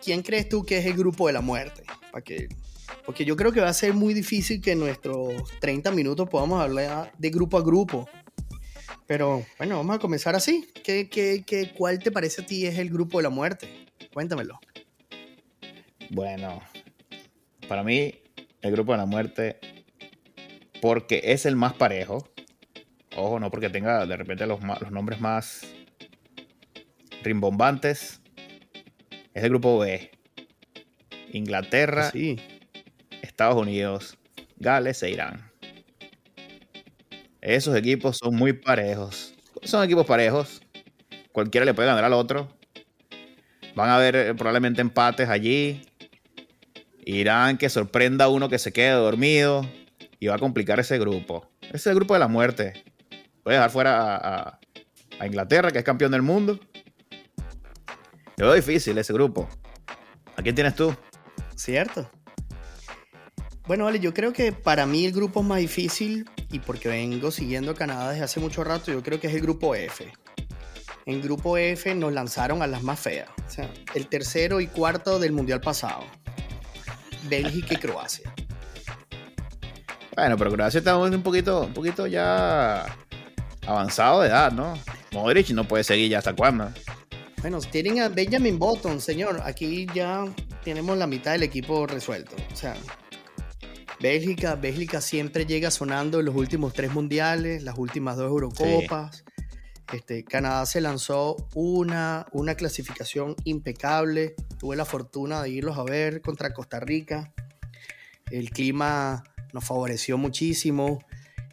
¿Quién 0.00 0.22
crees 0.22 0.48
tú 0.48 0.64
que 0.64 0.78
es 0.78 0.86
el 0.86 0.94
grupo 0.94 1.26
de 1.26 1.32
la 1.32 1.40
muerte? 1.40 1.82
¿Para 2.12 2.22
que, 2.22 2.46
porque 3.04 3.24
yo 3.24 3.34
creo 3.34 3.50
que 3.50 3.60
va 3.60 3.68
a 3.68 3.74
ser 3.74 3.92
muy 3.92 4.14
difícil 4.14 4.60
que 4.60 4.70
en 4.70 4.78
nuestros 4.78 5.32
30 5.58 5.90
minutos 5.90 6.28
podamos 6.28 6.62
hablar 6.62 7.10
de 7.18 7.30
grupo 7.30 7.58
a 7.58 7.62
grupo. 7.62 8.08
Pero 9.06 9.44
bueno, 9.58 9.76
vamos 9.76 9.96
a 9.96 9.98
comenzar 9.98 10.34
así. 10.34 10.68
¿Qué, 10.82 11.08
qué, 11.08 11.44
qué, 11.46 11.72
cuál 11.72 11.98
te 11.98 12.10
parece 12.10 12.42
a 12.42 12.46
ti 12.46 12.66
es 12.66 12.78
el 12.78 12.90
grupo 12.90 13.18
de 13.18 13.24
la 13.24 13.30
muerte? 13.30 13.86
Cuéntamelo. 14.12 14.58
Bueno, 16.10 16.62
para 17.68 17.82
mí 17.82 18.14
el 18.62 18.72
grupo 18.72 18.92
de 18.92 18.98
la 18.98 19.06
muerte, 19.06 19.58
porque 20.80 21.20
es 21.24 21.46
el 21.46 21.56
más 21.56 21.74
parejo. 21.74 22.28
Ojo, 23.16 23.40
no 23.40 23.50
porque 23.50 23.70
tenga 23.70 24.04
de 24.06 24.16
repente 24.16 24.46
los, 24.46 24.60
los 24.62 24.90
nombres 24.90 25.20
más 25.20 25.62
rimbombantes 27.22 28.20
es 29.36 29.44
el 29.44 29.50
grupo 29.50 29.78
B. 29.78 30.10
Inglaterra, 31.32 32.10
sí. 32.10 32.36
Estados 33.20 33.60
Unidos, 33.60 34.16
Gales 34.56 35.02
e 35.02 35.10
Irán. 35.10 35.45
Esos 37.46 37.76
equipos 37.76 38.18
son 38.18 38.34
muy 38.34 38.54
parejos. 38.54 39.32
Son 39.62 39.84
equipos 39.84 40.04
parejos. 40.04 40.60
Cualquiera 41.30 41.64
le 41.64 41.74
puede 41.74 41.86
ganar 41.86 42.02
al 42.02 42.12
otro. 42.12 42.48
Van 43.76 43.88
a 43.88 43.94
haber 43.94 44.16
eh, 44.16 44.34
probablemente 44.34 44.80
empates 44.80 45.28
allí. 45.28 45.86
Irán 47.04 47.56
que 47.56 47.68
sorprenda 47.68 48.24
a 48.24 48.28
uno 48.30 48.48
que 48.48 48.58
se 48.58 48.72
quede 48.72 48.90
dormido. 48.90 49.64
Y 50.18 50.26
va 50.26 50.34
a 50.34 50.38
complicar 50.40 50.80
ese 50.80 50.98
grupo. 50.98 51.48
Ese 51.62 51.76
es 51.76 51.86
el 51.86 51.94
grupo 51.94 52.14
de 52.14 52.20
la 52.20 52.26
muerte. 52.26 52.82
Puede 53.44 53.58
dejar 53.58 53.70
fuera 53.70 54.16
a, 54.16 54.58
a 55.20 55.26
Inglaterra, 55.26 55.70
que 55.70 55.78
es 55.78 55.84
campeón 55.84 56.10
del 56.10 56.22
mundo. 56.22 56.58
Lo 58.38 58.46
veo 58.46 58.54
difícil 58.54 58.98
ese 58.98 59.12
grupo. 59.12 59.48
¿A 60.34 60.42
quién 60.42 60.56
tienes 60.56 60.74
tú? 60.74 60.92
Cierto. 61.54 62.10
Bueno, 63.66 63.84
vale, 63.84 63.98
yo 63.98 64.14
creo 64.14 64.32
que 64.32 64.52
para 64.52 64.86
mí 64.86 65.04
el 65.04 65.12
grupo 65.12 65.42
más 65.42 65.58
difícil, 65.58 66.28
y 66.52 66.60
porque 66.60 66.88
vengo 66.88 67.32
siguiendo 67.32 67.72
a 67.72 67.74
Canadá 67.74 68.10
desde 68.10 68.24
hace 68.24 68.38
mucho 68.38 68.62
rato, 68.62 68.92
yo 68.92 69.02
creo 69.02 69.18
que 69.18 69.26
es 69.26 69.34
el 69.34 69.40
grupo 69.40 69.74
F. 69.74 70.06
En 71.04 71.20
grupo 71.20 71.56
F 71.56 71.94
nos 71.94 72.12
lanzaron 72.12 72.62
a 72.62 72.66
las 72.66 72.82
más 72.82 73.00
feas. 73.00 73.28
O 73.46 73.50
sea, 73.50 73.68
el 73.94 74.06
tercero 74.06 74.60
y 74.60 74.68
cuarto 74.68 75.18
del 75.18 75.32
mundial 75.32 75.60
pasado. 75.60 76.04
Bélgica 77.28 77.74
y 77.74 77.76
Croacia. 77.76 78.32
Bueno, 80.14 80.36
pero 80.36 80.52
Croacia 80.52 80.78
está 80.78 80.96
un 80.96 81.22
poquito, 81.22 81.66
un 81.66 81.74
poquito 81.74 82.06
ya 82.06 82.86
avanzado 83.66 84.22
de 84.22 84.28
edad, 84.28 84.52
¿no? 84.52 84.78
Modric 85.12 85.50
no 85.50 85.66
puede 85.66 85.82
seguir 85.82 86.08
ya 86.10 86.18
hasta 86.18 86.34
cuándo. 86.34 86.70
Bueno, 87.40 87.60
tienen 87.60 88.00
a 88.00 88.08
Benjamin 88.08 88.58
Button, 88.58 89.00
señor. 89.00 89.40
Aquí 89.44 89.86
ya 89.94 90.24
tenemos 90.64 90.96
la 90.96 91.06
mitad 91.06 91.32
del 91.32 91.42
equipo 91.42 91.86
resuelto. 91.86 92.34
O 92.52 92.56
sea, 92.56 92.74
Bélgica, 94.00 94.56
Bélgica 94.56 95.00
siempre 95.00 95.46
llega 95.46 95.70
sonando 95.70 96.20
en 96.20 96.26
los 96.26 96.34
últimos 96.34 96.74
tres 96.74 96.92
mundiales, 96.92 97.62
las 97.62 97.78
últimas 97.78 98.16
dos 98.16 98.28
Eurocopas. 98.28 99.24
Este, 99.92 100.24
Canadá 100.24 100.66
se 100.66 100.80
lanzó 100.80 101.36
una, 101.54 102.26
una 102.32 102.56
clasificación 102.56 103.36
impecable. 103.44 104.34
Tuve 104.58 104.76
la 104.76 104.84
fortuna 104.84 105.42
de 105.42 105.50
irlos 105.50 105.78
a 105.78 105.84
ver 105.84 106.20
contra 106.20 106.52
Costa 106.52 106.80
Rica. 106.80 107.32
El 108.30 108.50
clima 108.50 109.24
nos 109.52 109.64
favoreció 109.64 110.18
muchísimo. 110.18 110.98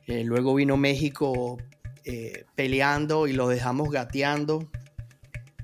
Eh, 0.08 0.24
luego 0.24 0.56
vino 0.56 0.76
México 0.76 1.58
eh, 2.04 2.46
peleando 2.56 3.28
y 3.28 3.34
lo 3.34 3.48
dejamos 3.48 3.90
gateando. 3.90 4.70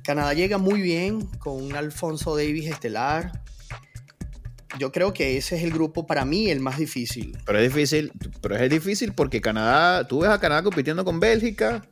Canadá 0.03 0.33
llega 0.33 0.57
muy 0.57 0.81
bien 0.81 1.25
con 1.39 1.61
un 1.61 1.75
Alfonso 1.75 2.35
Davis 2.35 2.67
estelar. 2.67 3.43
Yo 4.77 4.91
creo 4.91 5.13
que 5.13 5.37
ese 5.37 5.55
es 5.55 5.63
el 5.63 5.71
grupo 5.71 6.05
para 6.05 6.25
mí 6.25 6.49
el 6.49 6.59
más 6.59 6.77
difícil. 6.77 7.37
Pero 7.45 7.59
es 7.59 7.73
difícil, 7.73 8.11
pero 8.41 8.55
es 8.55 8.69
difícil 8.69 9.13
porque 9.13 9.41
Canadá, 9.41 10.07
tú 10.07 10.19
ves 10.19 10.29
a 10.29 10.39
Canadá 10.39 10.61
compitiendo 10.61 11.03
con 11.03 11.19
Bélgica, 11.19 11.83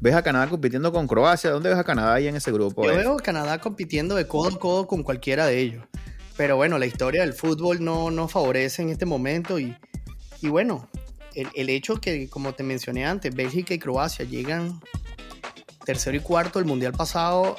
ves 0.00 0.14
a 0.14 0.22
Canadá 0.22 0.48
compitiendo 0.48 0.92
con 0.92 1.08
Croacia, 1.08 1.50
¿dónde 1.50 1.70
ves 1.70 1.78
a 1.78 1.84
Canadá 1.84 2.14
ahí 2.14 2.28
en 2.28 2.36
ese 2.36 2.52
grupo? 2.52 2.84
Yo 2.84 2.94
veo 2.94 3.14
a 3.14 3.22
Canadá 3.22 3.60
compitiendo 3.60 4.14
de 4.14 4.28
codo 4.28 4.54
a 4.54 4.58
codo 4.58 4.86
con 4.86 5.02
cualquiera 5.02 5.46
de 5.46 5.58
ellos. 5.58 5.84
Pero 6.36 6.56
bueno, 6.56 6.78
la 6.78 6.86
historia 6.86 7.22
del 7.22 7.34
fútbol 7.34 7.84
no, 7.84 8.10
no 8.10 8.28
favorece 8.28 8.82
en 8.82 8.90
este 8.90 9.04
momento 9.04 9.58
y, 9.58 9.76
y 10.40 10.48
bueno, 10.48 10.88
el, 11.34 11.48
el 11.54 11.68
hecho 11.70 11.96
que, 12.00 12.28
como 12.28 12.54
te 12.54 12.62
mencioné 12.62 13.04
antes, 13.04 13.34
Bélgica 13.34 13.74
y 13.74 13.78
Croacia 13.78 14.24
llegan 14.24 14.80
tercero 15.84 16.16
y 16.16 16.20
cuarto 16.20 16.58
el 16.58 16.64
mundial 16.64 16.92
pasado 16.92 17.56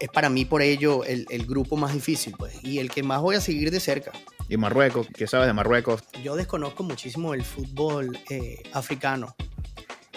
es 0.00 0.08
para 0.08 0.28
mí 0.28 0.44
por 0.44 0.62
ello 0.62 1.04
el, 1.04 1.26
grupo 1.46 1.76
más 1.76 1.92
difícil, 1.92 2.34
pues, 2.38 2.54
y 2.62 2.78
el 2.78 2.90
que 2.90 3.02
más 3.02 3.20
voy 3.20 3.36
a 3.36 3.40
seguir 3.40 3.70
de 3.70 3.80
cerca. 3.80 4.12
¿Y 4.48 4.56
Marruecos? 4.56 5.08
¿Qué 5.14 5.26
sabes 5.26 5.46
de 5.46 5.52
Marruecos? 5.52 6.02
Yo 6.22 6.36
desconozco 6.36 6.82
muchísimo 6.82 7.34
el 7.34 7.42
fútbol 7.42 8.18
eh, 8.30 8.62
africano. 8.72 9.34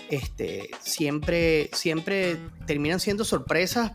Este, 0.10 0.70
siempre, 0.82 1.70
siempre 1.74 2.38
terminan 2.66 3.00
siendo 3.00 3.24
sorpresas, 3.24 3.92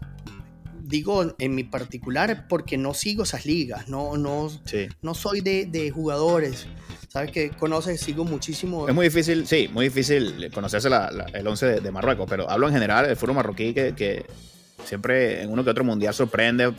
digo 0.82 1.34
en 1.38 1.54
mi 1.54 1.64
particular, 1.64 2.46
porque 2.48 2.78
no 2.78 2.94
sigo 2.94 3.24
esas 3.24 3.44
ligas, 3.44 3.88
no, 3.88 4.16
no, 4.16 4.48
no 5.02 5.14
soy 5.14 5.40
de, 5.40 5.66
de, 5.66 5.90
jugadores. 5.90 6.66
Sabes 7.08 7.32
que 7.32 7.50
conoces, 7.50 8.00
sigo 8.00 8.24
muchísimo. 8.24 8.88
Es 8.88 8.94
muy 8.94 9.06
difícil, 9.06 9.46
sí, 9.46 9.68
muy 9.72 9.86
difícil 9.86 10.50
conocerse 10.52 10.88
el 10.88 11.46
11 11.46 11.80
de, 11.80 11.90
Marruecos, 11.90 12.26
pero 12.28 12.48
hablo 12.50 12.68
en 12.68 12.74
general 12.74 13.06
del 13.06 13.16
fútbol 13.16 13.36
marroquí 13.36 13.72
que, 13.74 13.94
que, 13.94 14.26
siempre 14.86 15.42
en 15.42 15.50
uno 15.50 15.62
que 15.62 15.70
otro 15.70 15.84
mundial 15.84 16.14
sorprende 16.14 16.64
eh, 16.64 16.72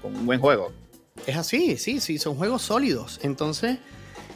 con 0.00 0.16
un 0.16 0.24
buen 0.24 0.40
juego. 0.40 0.72
Es 1.26 1.36
así, 1.36 1.76
sí, 1.76 2.00
sí, 2.00 2.18
son 2.18 2.36
juegos 2.36 2.62
sólidos. 2.62 3.20
Entonces, 3.22 3.78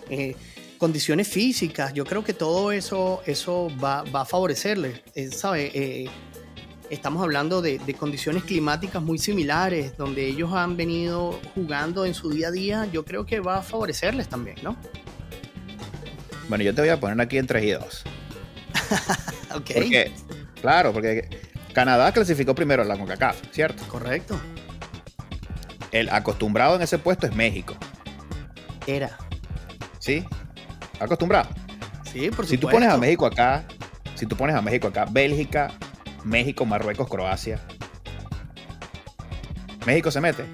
eh, 0.08 0.34
condiciones 0.78 1.28
físicas, 1.28 1.92
yo 1.92 2.04
creo 2.04 2.24
que 2.24 2.32
todo 2.32 2.72
eso, 2.72 3.22
eso 3.26 3.70
va, 3.82 4.02
va 4.04 4.22
a 4.22 4.24
favorecerle. 4.24 5.02
Eh, 5.14 5.30
¿Sabe? 5.30 5.70
Eh, 5.74 6.10
estamos 6.88 7.22
hablando 7.22 7.62
de, 7.62 7.78
condiciones 7.98 8.42
climáticas 8.44 9.02
muy 9.02 9.18
similares, 9.18 9.96
donde 9.96 10.26
ellos 10.26 10.52
han 10.52 10.76
venido 10.76 11.38
jugando 11.54 12.06
en 12.06 12.14
su 12.14 12.30
día 12.30 12.48
a 12.48 12.50
día, 12.50 12.88
yo 12.92 13.04
creo 13.04 13.24
que 13.26 13.40
va 13.40 13.58
a 13.58 13.62
favorecerles 13.62 14.28
también, 14.28 14.56
¿no? 14.62 14.76
Bueno, 16.48 16.64
yo 16.64 16.74
te 16.74 16.80
voy 16.80 16.90
a 16.90 16.98
poner 16.98 17.20
aquí 17.20 17.38
en 17.38 17.46
3 17.46 17.64
y 17.64 17.70
2. 17.70 18.04
ok. 19.54 19.70
claro, 20.60 20.92
porque 20.92 21.28
Canadá 21.72 22.12
clasificó 22.12 22.54
primero 22.54 22.82
a 22.82 22.84
la 22.84 22.96
CONCACAF, 22.96 23.40
¿cierto? 23.52 23.84
Correcto. 23.88 24.40
El 25.92 26.08
acostumbrado 26.10 26.76
en 26.76 26.82
ese 26.82 26.98
puesto 26.98 27.26
es 27.26 27.34
México. 27.34 27.74
Era. 28.86 29.18
¿Sí? 29.98 30.24
Acostumbrado. 30.98 31.48
Sí, 32.04 32.30
por 32.30 32.46
supuesto. 32.46 32.46
Si 32.46 32.58
tú 32.58 32.68
pones 32.68 32.88
a 32.88 32.96
México 32.96 33.26
acá, 33.26 33.64
si 34.14 34.26
tú 34.26 34.36
pones 34.36 34.56
a 34.56 34.62
México 34.62 34.88
acá, 34.88 35.06
Bélgica, 35.10 35.72
México, 36.24 36.64
Marruecos, 36.64 37.08
Croacia. 37.08 37.60
¿México 39.86 40.10
se 40.10 40.20
mete? 40.20 40.44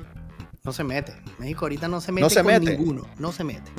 No 0.64 0.73
se 0.73 0.85
mete. 0.85 1.14
México 1.38 1.64
ahorita 1.64 1.88
no 1.88 2.00
se 2.00 2.12
mete 2.12 2.23
no 2.23 2.30
se 2.30 2.42
con 2.42 2.46
mete. 2.46 2.76
ninguno. 2.76 3.06
No 3.18 3.32
se 3.32 3.44
mete. 3.44 3.70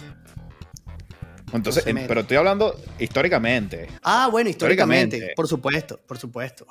Entonces, 1.53 1.83
pero 2.07 2.21
estoy 2.21 2.37
hablando 2.37 2.75
históricamente. 2.99 3.87
Ah, 4.03 4.27
bueno, 4.31 4.49
históricamente. 4.49 5.33
Por 5.35 5.47
supuesto, 5.47 5.99
por 6.05 6.17
supuesto. 6.17 6.67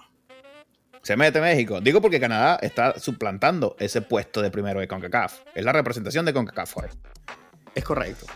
Se 1.06 1.16
mete 1.16 1.40
México. 1.40 1.80
Digo 1.80 2.00
porque 2.00 2.18
Canadá 2.18 2.58
está 2.60 2.98
suplantando 2.98 3.76
ese 3.78 4.02
puesto 4.02 4.42
de 4.42 4.50
primero 4.50 4.80
de 4.80 4.88
CONCACAF. 4.88 5.38
Es 5.54 5.64
la 5.64 5.70
representación 5.70 6.26
de 6.26 6.32
CONCACAF 6.32 6.78
hoy. 6.78 6.88
Es 7.76 7.84
correcto. 7.84 8.26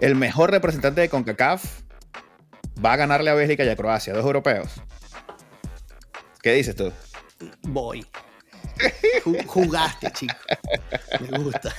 El 0.00 0.14
mejor 0.14 0.50
representante 0.50 1.02
de 1.02 1.10
CONCACAF 1.10 1.62
va 2.82 2.94
a 2.94 2.96
ganarle 2.96 3.28
a 3.28 3.34
Bélgica 3.34 3.62
y 3.62 3.68
a 3.68 3.76
Croacia, 3.76 4.14
dos 4.14 4.24
europeos. 4.24 4.80
¿Qué 6.40 6.54
dices 6.54 6.74
tú? 6.74 6.90
Voy. 7.60 8.06
Jugaste, 9.46 10.10
chico. 10.12 10.34
Me 11.20 11.38
gusta. 11.40 11.74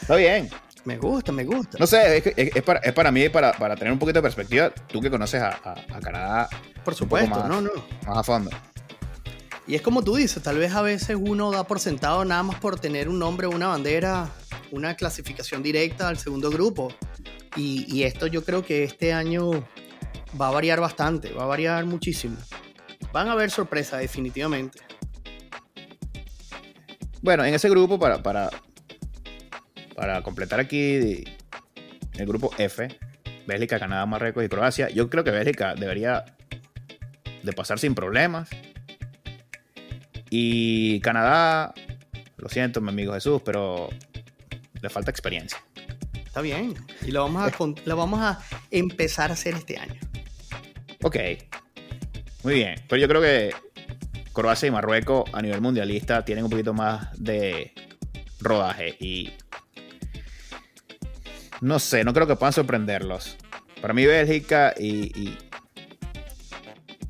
Está 0.00 0.16
bien. 0.16 0.50
Me 0.84 0.96
gusta, 0.96 1.30
me 1.30 1.44
gusta. 1.44 1.78
No 1.78 1.86
sé, 1.86 2.34
es, 2.36 2.62
para, 2.64 3.12
mí, 3.12 3.28
para, 3.28 3.52
para, 3.52 3.76
tener 3.76 3.92
un 3.92 3.98
poquito 4.00 4.18
de 4.18 4.22
perspectiva, 4.22 4.70
tú 4.88 5.00
que 5.00 5.08
conoces 5.08 5.40
a, 5.40 5.50
a 5.52 6.00
Canadá. 6.00 6.48
Por 6.84 6.96
supuesto, 6.96 7.46
no, 7.46 7.60
no. 7.60 7.70
Más 8.08 8.18
a 8.18 8.22
fondo. 8.24 8.50
Y 9.66 9.74
es 9.74 9.82
como 9.82 10.02
tú 10.02 10.16
dices, 10.16 10.42
tal 10.42 10.58
vez 10.58 10.74
a 10.74 10.82
veces 10.82 11.16
uno 11.18 11.50
da 11.50 11.64
por 11.64 11.80
sentado 11.80 12.24
nada 12.24 12.42
más 12.42 12.58
por 12.58 12.80
tener 12.80 13.08
un 13.08 13.18
nombre, 13.18 13.46
una 13.46 13.68
bandera, 13.68 14.30
una 14.70 14.96
clasificación 14.96 15.62
directa 15.62 16.08
al 16.08 16.18
segundo 16.18 16.50
grupo. 16.50 16.92
Y, 17.56 18.04
esto 18.04 18.26
yo 18.26 18.44
creo 18.44 18.64
que 18.64 18.84
este 18.84 19.12
año 19.12 19.50
va 20.40 20.48
a 20.48 20.50
variar 20.50 20.80
bastante, 20.80 21.32
va 21.32 21.42
a 21.42 21.46
variar 21.46 21.84
muchísimo. 21.84 22.36
Van 23.12 23.28
a 23.28 23.32
haber 23.32 23.50
sorpresas 23.50 24.00
definitivamente. 24.00 24.78
Bueno, 27.22 27.44
en 27.44 27.54
ese 27.54 27.68
grupo, 27.68 27.98
para, 27.98 28.22
para, 28.22 28.50
para 29.94 30.22
completar 30.22 30.60
aquí 30.60 31.24
el 32.14 32.26
grupo 32.26 32.50
F, 32.56 32.88
Bélgica, 33.46 33.78
Canadá, 33.78 34.06
Marruecos 34.06 34.44
y 34.44 34.48
Croacia, 34.48 34.88
yo 34.90 35.10
creo 35.10 35.24
que 35.24 35.32
Bélgica 35.32 35.74
debería 35.74 36.24
de 37.42 37.52
pasar 37.52 37.78
sin 37.78 37.94
problemas 37.94 38.48
y 40.30 41.00
Canadá, 41.00 41.74
lo 42.36 42.48
siento, 42.48 42.80
mi 42.80 42.88
amigo 42.88 43.12
Jesús, 43.12 43.42
pero 43.44 43.90
le 44.80 44.88
falta 44.88 45.10
experiencia. 45.10 45.58
Está 46.14 46.40
bien. 46.40 46.74
Y 47.02 47.10
lo 47.10 47.22
vamos 47.22 47.52
a, 47.52 47.66
lo 47.84 47.96
vamos 47.96 48.20
a 48.20 48.40
empezar 48.70 49.30
a 49.30 49.34
hacer 49.34 49.54
este 49.54 49.76
año. 49.76 50.00
Ok. 51.02 51.16
Muy 52.44 52.54
bien. 52.54 52.76
Pero 52.88 53.02
yo 53.02 53.08
creo 53.08 53.20
que 53.20 53.50
Croacia 54.32 54.68
y 54.68 54.70
Marruecos 54.70 55.24
a 55.32 55.42
nivel 55.42 55.60
mundialista 55.60 56.24
tienen 56.24 56.44
un 56.44 56.50
poquito 56.50 56.72
más 56.72 57.08
de 57.20 57.72
rodaje 58.40 58.96
y 59.00 59.32
no 61.60 61.78
sé, 61.78 62.04
no 62.04 62.14
creo 62.14 62.26
que 62.26 62.36
puedan 62.36 62.52
sorprenderlos. 62.52 63.36
Para 63.82 63.92
mí 63.92 64.06
Bélgica 64.06 64.72
y, 64.78 65.06
y, 65.20 65.38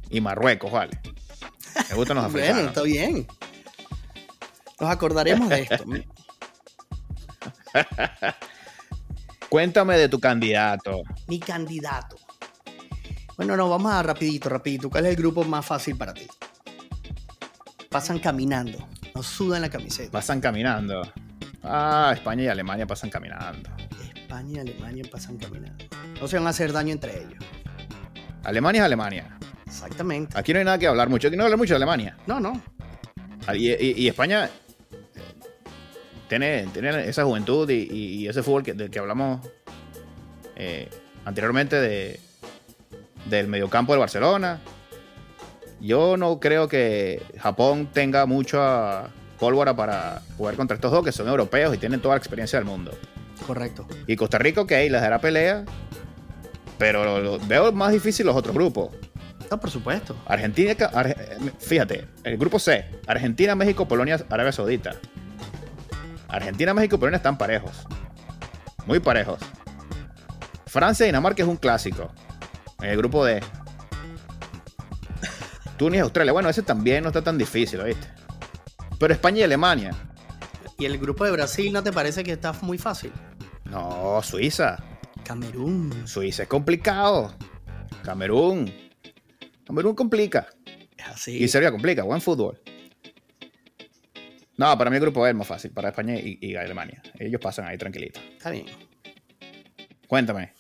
y 0.09 0.21
Marruecos, 0.21 0.73
vale. 0.73 1.00
Me 1.91 1.97
gustan 1.97 2.17
los 2.17 2.27
africanos. 2.27 2.55
bueno, 2.55 2.69
está 2.69 2.83
bien. 2.83 3.27
Nos 4.81 4.91
acordaremos 4.91 5.49
de 5.49 5.63
esto. 5.63 5.85
Cuéntame 9.49 9.99
de 9.99 10.09
tu 10.09 10.21
candidato. 10.21 11.03
Mi 11.27 11.41
candidato. 11.41 12.17
Bueno, 13.37 13.57
no, 13.57 13.69
vamos 13.69 13.93
a 13.93 14.03
rapidito, 14.03 14.49
rapidito. 14.49 14.91
¿Cuál 14.91 15.07
es 15.07 15.11
el 15.11 15.17
grupo 15.17 15.45
más 15.45 15.67
fácil 15.67 15.97
para 15.97 16.15
ti? 16.15 16.27
Pasan 17.89 18.19
caminando. 18.19 18.87
Nos 19.15 19.27
sudan 19.27 19.63
la 19.63 19.69
camiseta. 19.69 20.13
Pasan 20.13 20.41
caminando. 20.41 21.03
Ah, 21.63 22.13
España 22.15 22.45
y 22.45 22.49
Alemania 22.49 22.87
pasan 22.87 23.11
caminando. 23.11 23.71
España 24.15 24.57
y 24.57 24.59
Alemania 24.61 25.05
pasan 25.11 25.37
caminando. 25.37 25.85
No 26.21 26.29
se 26.29 26.37
van 26.37 26.47
a 26.47 26.51
hacer 26.51 26.73
daño 26.73 26.93
entre 26.93 27.19
ellos. 27.19 27.45
Alemania 28.45 28.81
es 28.81 28.87
Alemania. 28.87 29.39
Exactamente. 29.67 30.39
Aquí 30.39 30.53
no 30.53 30.59
hay 30.59 30.65
nada 30.65 30.79
que 30.79 30.87
hablar 30.87 31.09
mucho. 31.09 31.29
Aquí 31.29 31.37
no 31.37 31.45
habla 31.45 31.57
mucho 31.57 31.75
de 31.75 31.77
Alemania. 31.77 32.17
No, 32.27 32.41
no. 32.41 32.61
Ah, 33.47 33.55
y, 33.55 34.07
España 34.09 34.47
eh, 34.47 35.21
tiene, 36.29 36.67
tiene 36.73 37.09
esa 37.09 37.25
juventud 37.25 37.69
y, 37.71 38.27
ese 38.29 38.43
fútbol 38.43 38.63
que, 38.63 38.75
del 38.75 38.91
que 38.91 38.99
hablamos 38.99 39.41
eh, 40.57 40.89
anteriormente 41.25 41.77
de, 41.77 42.21
del 43.27 43.49
mediocampo 43.49 43.93
del 43.93 44.01
Barcelona. 44.01 44.61
Yo 45.81 46.17
no 46.17 46.41
creo 46.41 46.69
que 46.69 47.23
Japón 47.39 47.89
tenga 47.93 48.27
mucha 48.27 49.09
pólvora 49.39 49.75
para 49.75 50.21
jugar 50.37 50.57
contra 50.57 50.75
estos 50.75 50.93
dos 50.93 51.03
que 51.03 51.13
son 51.13 51.27
europeos 51.29 51.75
y 51.75 51.79
tienen 51.79 52.01
toda 52.01 52.15
la 52.15 52.19
experiencia 52.19 52.59
del 52.59 52.67
mundo. 52.67 52.93
Correcto. 53.47 53.87
Y 54.07 54.17
Costa 54.17 54.39
Rica, 54.39 54.61
ok, 54.61 54.71
les 54.71 54.93
dará 54.93 55.19
pelea, 55.19 55.65
pero 56.81 57.39
veo 57.47 57.71
más 57.71 57.93
difícil 57.93 58.27
los 58.27 58.35
otros 58.35 58.57
grupos 58.57 58.91
por 59.59 59.71
supuesto. 59.71 60.17
Argentina, 60.27 60.75
fíjate, 61.59 62.07
el 62.25 62.37
grupo 62.37 62.59
C, 62.59 62.85
Argentina, 63.07 63.55
México, 63.55 63.89
Polonia, 63.89 64.25
Arabia 64.29 64.53
Saudita. 64.53 64.97
Argentina, 66.29 66.73
México 66.73 66.97
y 66.97 66.99
Polonia 66.99 67.17
están 67.17 67.37
parejos. 67.37 67.85
Muy 68.87 69.01
parejos. 69.01 69.41
Francia 70.67 71.05
y 71.05 71.09
Dinamarca 71.09 71.43
es 71.43 71.49
un 71.49 71.57
clásico. 71.57 72.13
En 72.81 72.91
el 72.91 72.97
grupo 72.97 73.25
D. 73.25 73.43
Túnez 75.77 76.03
Australia. 76.03 76.33
Bueno, 76.33 76.49
ese 76.49 76.63
también 76.63 77.03
no 77.03 77.09
está 77.09 77.23
tan 77.23 77.37
difícil, 77.37 77.83
¿viste? 77.83 78.07
Pero 78.99 79.13
España 79.13 79.41
y 79.41 79.43
Alemania. 79.43 79.91
¿Y 80.79 80.85
el 80.85 80.99
grupo 80.99 81.25
de 81.25 81.33
Brasil 81.33 81.73
no 81.73 81.83
te 81.83 81.93
parece 81.93 82.23
que 82.23 82.33
está 82.33 82.53
muy 82.63 82.79
fácil? 82.79 83.13
No, 83.65 84.21
Suiza. 84.23 84.79
Camerún. 85.31 86.09
Suiza 86.09 86.43
es 86.43 86.49
complicado. 86.49 87.33
Camerún. 88.03 88.69
Camerún 89.65 89.95
complica. 89.95 90.49
así. 91.05 91.37
Y 91.41 91.47
Serbia 91.47 91.71
complica, 91.71 92.03
buen 92.03 92.21
fútbol. 92.21 92.61
No, 94.57 94.77
para 94.77 94.91
mí 94.91 94.97
el 94.97 95.03
grupo 95.03 95.25
es 95.29 95.33
más 95.37 95.47
fácil, 95.47 95.71
para 95.71 95.91
España 95.91 96.17
y, 96.19 96.57
Alemania. 96.57 97.01
Ellos 97.17 97.41
pasan 97.41 97.67
ahí 97.69 97.79
tranquilitos. 97.79 98.21
Está 98.33 98.51
bien. 98.51 98.67
Cuéntame. 100.09 100.53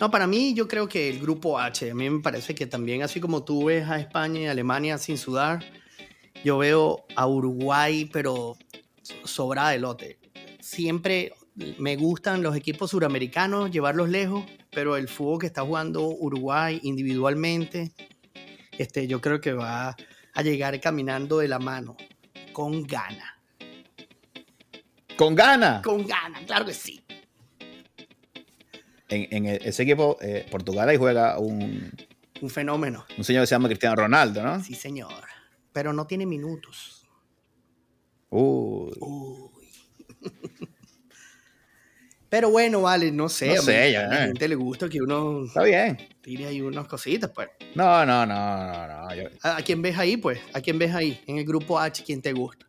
No, 0.00 0.10
para 0.10 0.26
mí 0.26 0.54
yo 0.54 0.68
creo 0.68 0.88
que 0.88 1.10
el 1.10 1.20
grupo 1.20 1.58
H, 1.58 1.90
a 1.90 1.94
mí 1.94 2.08
me 2.08 2.22
parece 2.22 2.54
que 2.54 2.64
también, 2.64 3.02
así 3.02 3.20
como 3.20 3.44
tú 3.44 3.66
ves 3.66 3.86
a 3.90 4.00
España 4.00 4.40
y 4.40 4.46
Alemania 4.46 4.96
sin 4.96 5.18
sudar, 5.18 5.62
yo 6.42 6.56
veo 6.56 7.04
a 7.14 7.26
Uruguay, 7.26 8.08
pero 8.10 8.56
sobra 9.24 9.68
de 9.68 9.80
lote. 9.80 10.23
Siempre 10.74 11.32
me 11.78 11.94
gustan 11.94 12.42
los 12.42 12.56
equipos 12.56 12.90
suramericanos, 12.90 13.70
llevarlos 13.70 14.08
lejos, 14.08 14.44
pero 14.72 14.96
el 14.96 15.06
fútbol 15.08 15.38
que 15.38 15.46
está 15.46 15.62
jugando 15.62 16.04
Uruguay 16.08 16.80
individualmente, 16.82 17.92
este, 18.76 19.06
yo 19.06 19.20
creo 19.20 19.40
que 19.40 19.52
va 19.52 19.94
a 20.32 20.42
llegar 20.42 20.80
caminando 20.80 21.38
de 21.38 21.46
la 21.46 21.60
mano, 21.60 21.96
con 22.52 22.82
gana. 22.82 23.38
¿Con 25.16 25.36
gana? 25.36 25.80
Con 25.84 26.04
gana, 26.06 26.40
claro 26.44 26.64
que 26.66 26.74
sí. 26.74 27.04
en, 29.08 29.46
en 29.46 29.60
ese 29.62 29.84
equipo, 29.84 30.16
eh, 30.20 30.44
Portugal, 30.50 30.88
ahí 30.88 30.96
juega 30.96 31.38
un, 31.38 31.92
Un 32.40 32.50
fenómeno. 32.50 33.06
un 33.16 33.22
señor 33.22 33.44
que 33.44 33.46
se 33.46 33.54
llama 33.54 33.68
Cristiano 33.68 33.94
Ronaldo, 33.94 34.42
¿no? 34.42 34.60
Sí, 34.60 34.74
señor. 34.74 35.22
Pero 35.72 35.92
no 35.92 36.08
tiene 36.08 36.26
minutos. 36.26 37.06
Uy. 38.30 38.92
Uy. 38.98 39.50
Pero 42.34 42.50
bueno, 42.50 42.82
vale, 42.82 43.12
no 43.12 43.28
sé. 43.28 43.54
No 43.54 43.62
sé, 43.62 43.92
ya, 43.92 44.06
a 44.06 44.08
la 44.08 44.16
gente 44.26 44.48
le 44.48 44.56
gusta 44.56 44.88
que 44.88 45.00
uno 45.00 45.44
Está 45.44 45.62
bien. 45.62 45.96
tire 46.20 46.46
ahí 46.48 46.60
unas 46.60 46.88
cositas, 46.88 47.30
pues. 47.32 47.48
No, 47.76 48.04
no, 48.04 48.26
no, 48.26 48.56
no, 48.56 48.86
no. 48.88 49.14
yo- 49.14 49.28
¿A, 49.44 49.58
a 49.58 49.62
quién 49.62 49.80
ves 49.80 49.96
ahí, 49.96 50.16
pues? 50.16 50.40
¿A 50.52 50.60
quién 50.60 50.76
ves 50.76 50.92
ahí? 50.92 51.22
En 51.28 51.38
el 51.38 51.44
grupo 51.44 51.78
H, 51.78 52.02
¿quién 52.04 52.20
te 52.20 52.32
gusta? 52.32 52.66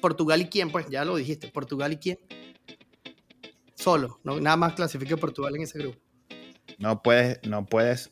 ¿Portugal 0.00 0.40
y 0.40 0.46
quién? 0.46 0.70
Pues 0.70 0.88
ya 0.88 1.04
lo 1.04 1.16
dijiste. 1.16 1.48
¿Portugal 1.48 1.92
y 1.92 1.96
quién? 1.98 2.18
Solo. 3.74 4.20
No, 4.24 4.40
nada 4.40 4.56
más 4.56 4.72
clasifica 4.72 5.18
Portugal 5.18 5.54
en 5.54 5.64
ese 5.64 5.78
grupo. 5.80 5.98
no 6.78 7.02
puedes, 7.02 7.40
no 7.46 7.66
puedes 7.66 8.10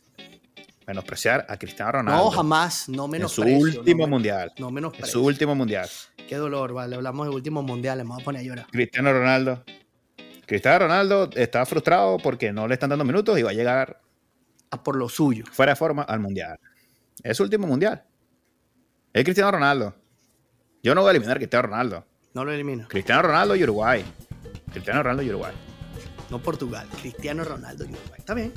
menospreciar 0.86 1.46
a 1.48 1.56
Cristiano 1.56 1.90
Ronaldo. 1.92 2.24
No, 2.24 2.30
jamás. 2.32 2.86
No 2.90 3.06
En 3.06 3.10
menos 3.12 3.32
su 3.32 3.40
último 3.44 4.06
mundial. 4.06 4.52
No 4.58 4.70
menos 4.70 4.92
En 4.98 5.06
su 5.06 5.24
último 5.24 5.54
mundial. 5.54 5.88
Qué 6.28 6.36
dolor, 6.36 6.74
vale. 6.74 6.96
Hablamos 6.96 7.28
de 7.28 7.34
último 7.34 7.62
mundial. 7.62 7.96
Le 7.96 8.04
vamos 8.04 8.20
a 8.20 8.24
poner 8.26 8.42
a 8.42 8.44
llorar. 8.44 8.66
Cristiano 8.70 9.10
Ronaldo. 9.10 9.64
Cristiano 10.46 10.80
Ronaldo 10.80 11.30
está 11.34 11.64
frustrado 11.66 12.18
porque 12.18 12.52
no 12.52 12.66
le 12.68 12.74
están 12.74 12.90
dando 12.90 13.04
minutos 13.04 13.38
y 13.38 13.42
va 13.42 13.50
a 13.50 13.54
llegar 13.54 14.00
A 14.70 14.82
por 14.82 14.96
lo 14.96 15.08
suyo. 15.08 15.44
fuera 15.50 15.72
de 15.72 15.76
forma 15.76 16.02
al 16.02 16.20
mundial. 16.20 16.58
Es 17.22 17.36
su 17.36 17.42
último 17.44 17.66
mundial. 17.66 18.02
Es 19.12 19.24
Cristiano 19.24 19.50
Ronaldo. 19.52 19.94
Yo 20.82 20.94
no 20.94 21.02
voy 21.02 21.08
a 21.08 21.10
eliminar 21.12 21.36
a 21.36 21.40
Cristiano 21.40 21.68
Ronaldo. 21.68 22.06
No 22.34 22.44
lo 22.44 22.52
elimino. 22.52 22.88
Cristiano 22.88 23.22
Ronaldo 23.22 23.54
y 23.54 23.62
Uruguay. 23.62 24.04
Cristiano 24.72 25.02
Ronaldo 25.02 25.22
y 25.22 25.28
Uruguay. 25.28 25.52
No 26.30 26.38
Portugal. 26.42 26.88
Cristiano 27.00 27.44
Ronaldo 27.44 27.84
y 27.84 27.88
Uruguay. 27.92 28.18
Está 28.18 28.34
bien. 28.34 28.52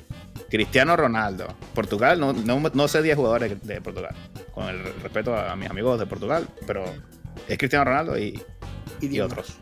Cristiano 0.49 0.95
Ronaldo. 0.95 1.47
Portugal, 1.73 2.19
no, 2.19 2.31
no, 2.33 2.59
no 2.73 2.87
sé 2.87 3.01
10 3.01 3.17
jugadores 3.17 3.61
de 3.61 3.81
Portugal. 3.81 4.15
Con 4.53 4.67
el 4.69 4.83
respeto 5.01 5.35
a 5.37 5.55
mis 5.57 5.69
amigos 5.69 5.99
de 5.99 6.05
Portugal, 6.05 6.47
pero 6.65 6.85
es 7.47 7.57
Cristiano 7.57 7.85
Ronaldo 7.85 8.17
y, 8.17 8.41
Y, 9.01 9.19
otros. 9.19 9.57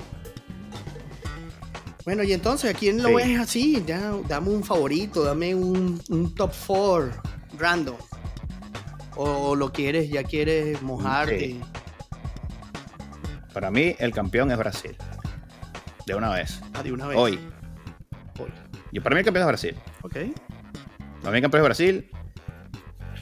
Bueno, 2.06 2.24
y 2.24 2.34
entonces, 2.34 2.74
¿a 2.74 2.78
quién 2.78 3.02
lo 3.02 3.10
Sí. 3.10 3.16
ves 3.16 3.40
así? 3.40 3.84
Ya, 3.86 4.12
dame 4.28 4.50
un 4.50 4.64
favorito, 4.64 5.24
dame 5.24 5.56
un, 5.56 6.02
un 6.10 6.36
top 6.36 6.52
4 6.68 7.12
random. 7.58 7.96
O, 9.16 9.56
lo 9.56 9.72
quieres, 9.72 10.10
ya 10.10 10.24
quieres 10.24 10.82
mojarte. 10.82 11.40
Sí. 11.40 11.62
Para 13.54 13.70
mí, 13.72 13.96
el 14.00 14.12
campeón 14.12 14.52
es 14.52 14.58
Brasil. 14.58 14.96
De 16.06 16.16
una 16.16 16.32
vez. 16.32 16.60
Ah, 16.74 16.84
de 16.84 16.92
una 16.92 17.08
vez. 17.08 17.18
Hoy. 17.18 17.40
Hoy. 18.40 18.50
Yo, 18.92 19.02
para 19.04 19.16
mí, 19.16 19.20
el 19.20 19.26
campeón 19.26 19.44
es 19.44 19.48
Brasil. 19.48 19.76
Ok. 20.02 20.14
Para 21.22 21.32
mí, 21.32 21.38
el 21.38 21.42
campeón 21.42 21.62
es 21.62 21.66
Brasil. 21.66 22.10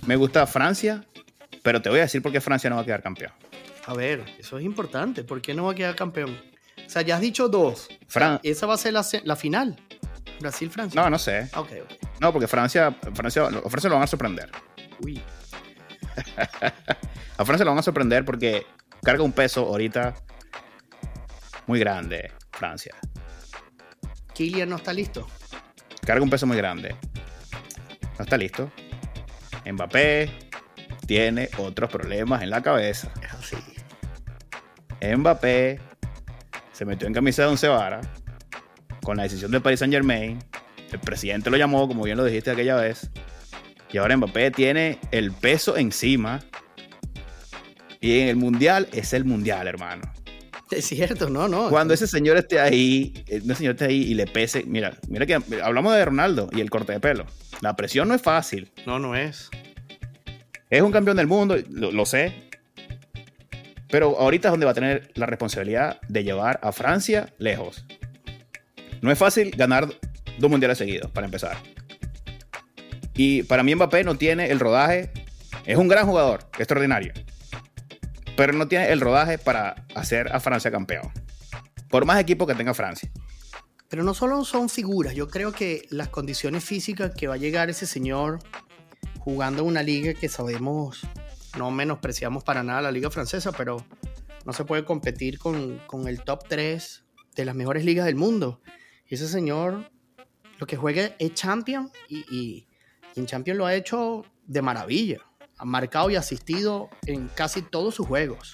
Me 0.07 0.15
gusta 0.15 0.47
Francia, 0.47 1.05
pero 1.61 1.81
te 1.81 1.89
voy 1.89 1.99
a 1.99 2.03
decir 2.03 2.21
por 2.23 2.31
qué 2.31 2.41
Francia 2.41 2.69
no 2.69 2.77
va 2.77 2.81
a 2.81 2.85
quedar 2.85 3.03
campeón. 3.03 3.31
A 3.85 3.93
ver, 3.93 4.23
eso 4.39 4.57
es 4.57 4.65
importante. 4.65 5.23
¿Por 5.23 5.41
qué 5.41 5.53
no 5.53 5.65
va 5.65 5.73
a 5.73 5.75
quedar 5.75 5.95
campeón? 5.95 6.35
O 6.91 6.93
sea, 6.93 7.03
ya 7.03 7.15
has 7.15 7.21
dicho 7.21 7.47
dos. 7.47 7.87
Fran- 8.09 8.41
Esa 8.43 8.65
va 8.65 8.73
a 8.73 8.77
ser 8.77 8.91
la, 8.91 9.35
final. 9.37 9.77
Brasil-Francia. 10.41 11.01
No, 11.01 11.09
no 11.09 11.17
sé. 11.17 11.49
Ah, 11.53 11.61
Ok, 11.61 11.69
ok. 11.83 11.91
No, 12.19 12.33
porque 12.33 12.49
Francia, 12.49 12.93
Francia, 13.13 13.47
Francia 13.69 13.89
lo 13.89 13.95
van 13.95 14.03
a 14.03 14.07
sorprender. 14.07 14.51
Uy. 14.99 15.21
A 17.37 17.45
Francia 17.45 17.63
lo 17.63 17.71
van 17.71 17.79
a 17.79 17.81
sorprender 17.83 18.25
porque 18.25 18.65
carga 19.03 19.23
un 19.23 19.31
peso 19.31 19.61
ahorita 19.61 20.15
muy 21.65 21.79
grande, 21.79 22.29
Francia. 22.51 22.93
Kylian 24.33 24.67
no 24.67 24.75
está 24.75 24.91
listo. 24.91 25.25
Carga 26.05 26.21
un 26.21 26.29
peso 26.29 26.45
muy 26.45 26.57
grande. 26.57 26.93
No 28.19 28.23
está 28.25 28.35
listo. 28.35 28.69
Mbappé 29.65 30.29
tiene 31.07 31.49
otros 31.57 31.89
problemas 31.89 32.41
en 32.41 32.49
la 32.49 32.61
cabeza. 32.61 33.09
Es 33.23 33.31
así. 33.31 35.15
Mbappé 35.15 35.79
se 36.81 36.85
metió 36.85 37.07
en 37.07 37.13
camisa 37.13 37.43
de 37.43 37.47
once 37.47 37.67
varas 37.67 38.07
con 39.03 39.15
la 39.15 39.21
decisión 39.21 39.51
del 39.51 39.61
Paris 39.61 39.77
Saint 39.77 39.93
Germain. 39.93 40.39
El 40.91 40.99
presidente 40.99 41.51
lo 41.51 41.57
llamó, 41.57 41.87
como 41.87 42.01
bien 42.01 42.17
lo 42.17 42.25
dijiste 42.25 42.49
aquella 42.49 42.75
vez. 42.75 43.07
Y 43.91 43.99
ahora 43.99 44.17
Mbappé 44.17 44.49
tiene 44.49 44.97
el 45.11 45.31
peso 45.31 45.77
encima. 45.77 46.39
Y 47.99 48.21
en 48.21 48.29
el 48.29 48.35
mundial 48.35 48.87
es 48.93 49.13
el 49.13 49.25
mundial, 49.25 49.67
hermano. 49.67 50.11
Es 50.71 50.87
cierto, 50.87 51.29
no, 51.29 51.47
no. 51.47 51.69
Cuando 51.69 51.93
ese 51.93 52.07
señor 52.07 52.37
esté 52.37 52.59
ahí, 52.59 53.13
eh, 53.27 53.43
ese 53.45 53.53
señor 53.53 53.73
esté 53.73 53.85
ahí 53.85 54.01
y 54.01 54.15
le 54.15 54.25
pese, 54.25 54.63
mira, 54.65 54.97
mira 55.07 55.27
que 55.27 55.37
hablamos 55.61 55.93
de 55.93 56.03
Ronaldo 56.03 56.49
y 56.51 56.61
el 56.61 56.71
corte 56.71 56.93
de 56.93 56.99
pelo. 56.99 57.27
La 57.61 57.75
presión 57.75 58.07
no 58.07 58.15
es 58.15 58.23
fácil. 58.23 58.71
No, 58.87 58.97
no 58.97 59.15
es. 59.15 59.51
Es 60.71 60.81
un 60.81 60.91
campeón 60.91 61.17
del 61.17 61.27
mundo, 61.27 61.57
lo, 61.69 61.91
lo 61.91 62.07
sé. 62.07 62.49
Pero 63.91 64.17
ahorita 64.17 64.47
es 64.47 64.51
donde 64.51 64.65
va 64.65 64.71
a 64.71 64.75
tener 64.75 65.11
la 65.15 65.25
responsabilidad 65.25 65.99
de 66.07 66.23
llevar 66.23 66.59
a 66.63 66.71
Francia 66.71 67.33
lejos. 67.37 67.85
No 69.01 69.11
es 69.11 69.19
fácil 69.19 69.51
ganar 69.51 69.89
dos 70.39 70.49
mundiales 70.49 70.77
seguidos, 70.77 71.11
para 71.11 71.25
empezar. 71.25 71.57
Y 73.15 73.43
para 73.43 73.63
mí 73.63 73.75
Mbappé 73.75 74.03
no 74.03 74.15
tiene 74.15 74.49
el 74.49 74.59
rodaje. 74.59 75.11
Es 75.65 75.77
un 75.77 75.87
gran 75.87 76.07
jugador, 76.07 76.45
extraordinario. 76.57 77.13
Pero 78.37 78.53
no 78.53 78.67
tiene 78.67 78.91
el 78.91 79.01
rodaje 79.01 79.37
para 79.37 79.85
hacer 79.93 80.33
a 80.33 80.39
Francia 80.39 80.71
campeón. 80.71 81.11
Por 81.89 82.05
más 82.05 82.19
equipo 82.19 82.47
que 82.47 82.55
tenga 82.55 82.73
Francia. 82.73 83.11
Pero 83.89 84.03
no 84.03 84.13
solo 84.13 84.45
son 84.45 84.69
figuras, 84.69 85.13
yo 85.15 85.27
creo 85.27 85.51
que 85.51 85.85
las 85.89 86.07
condiciones 86.07 86.63
físicas 86.63 87.11
que 87.13 87.27
va 87.27 87.33
a 87.33 87.37
llegar 87.37 87.69
ese 87.69 87.85
señor 87.85 88.39
jugando 89.19 89.65
una 89.65 89.83
liga 89.83 90.13
que 90.13 90.29
sabemos, 90.29 91.01
no 91.57 91.71
menospreciamos 91.71 92.43
para 92.43 92.63
nada 92.63 92.81
la 92.81 92.91
liga 92.91 93.09
francesa, 93.09 93.51
pero 93.51 93.83
no 94.45 94.53
se 94.53 94.65
puede 94.65 94.85
competir 94.85 95.37
con, 95.39 95.79
con 95.87 96.07
el 96.07 96.21
top 96.23 96.47
3 96.47 97.03
de 97.35 97.45
las 97.45 97.55
mejores 97.55 97.85
ligas 97.85 98.05
del 98.05 98.15
mundo. 98.15 98.61
Y 99.07 99.15
ese 99.15 99.27
señor 99.27 99.89
lo 100.57 100.67
que 100.67 100.77
juega 100.77 101.11
es 101.19 101.33
Champion 101.33 101.91
y, 102.07 102.19
y- 102.33 102.67
y 103.15 103.19
en 103.19 103.25
Champion 103.25 103.57
lo 103.57 103.65
ha 103.65 103.73
hecho 103.75 104.23
de 104.45 104.61
maravilla. 104.61 105.19
Ha 105.57 105.65
marcado 105.65 106.09
y 106.09 106.15
asistido 106.15 106.89
en 107.05 107.27
casi 107.27 107.61
todos 107.61 107.93
sus 107.95 108.07
juegos. 108.07 108.51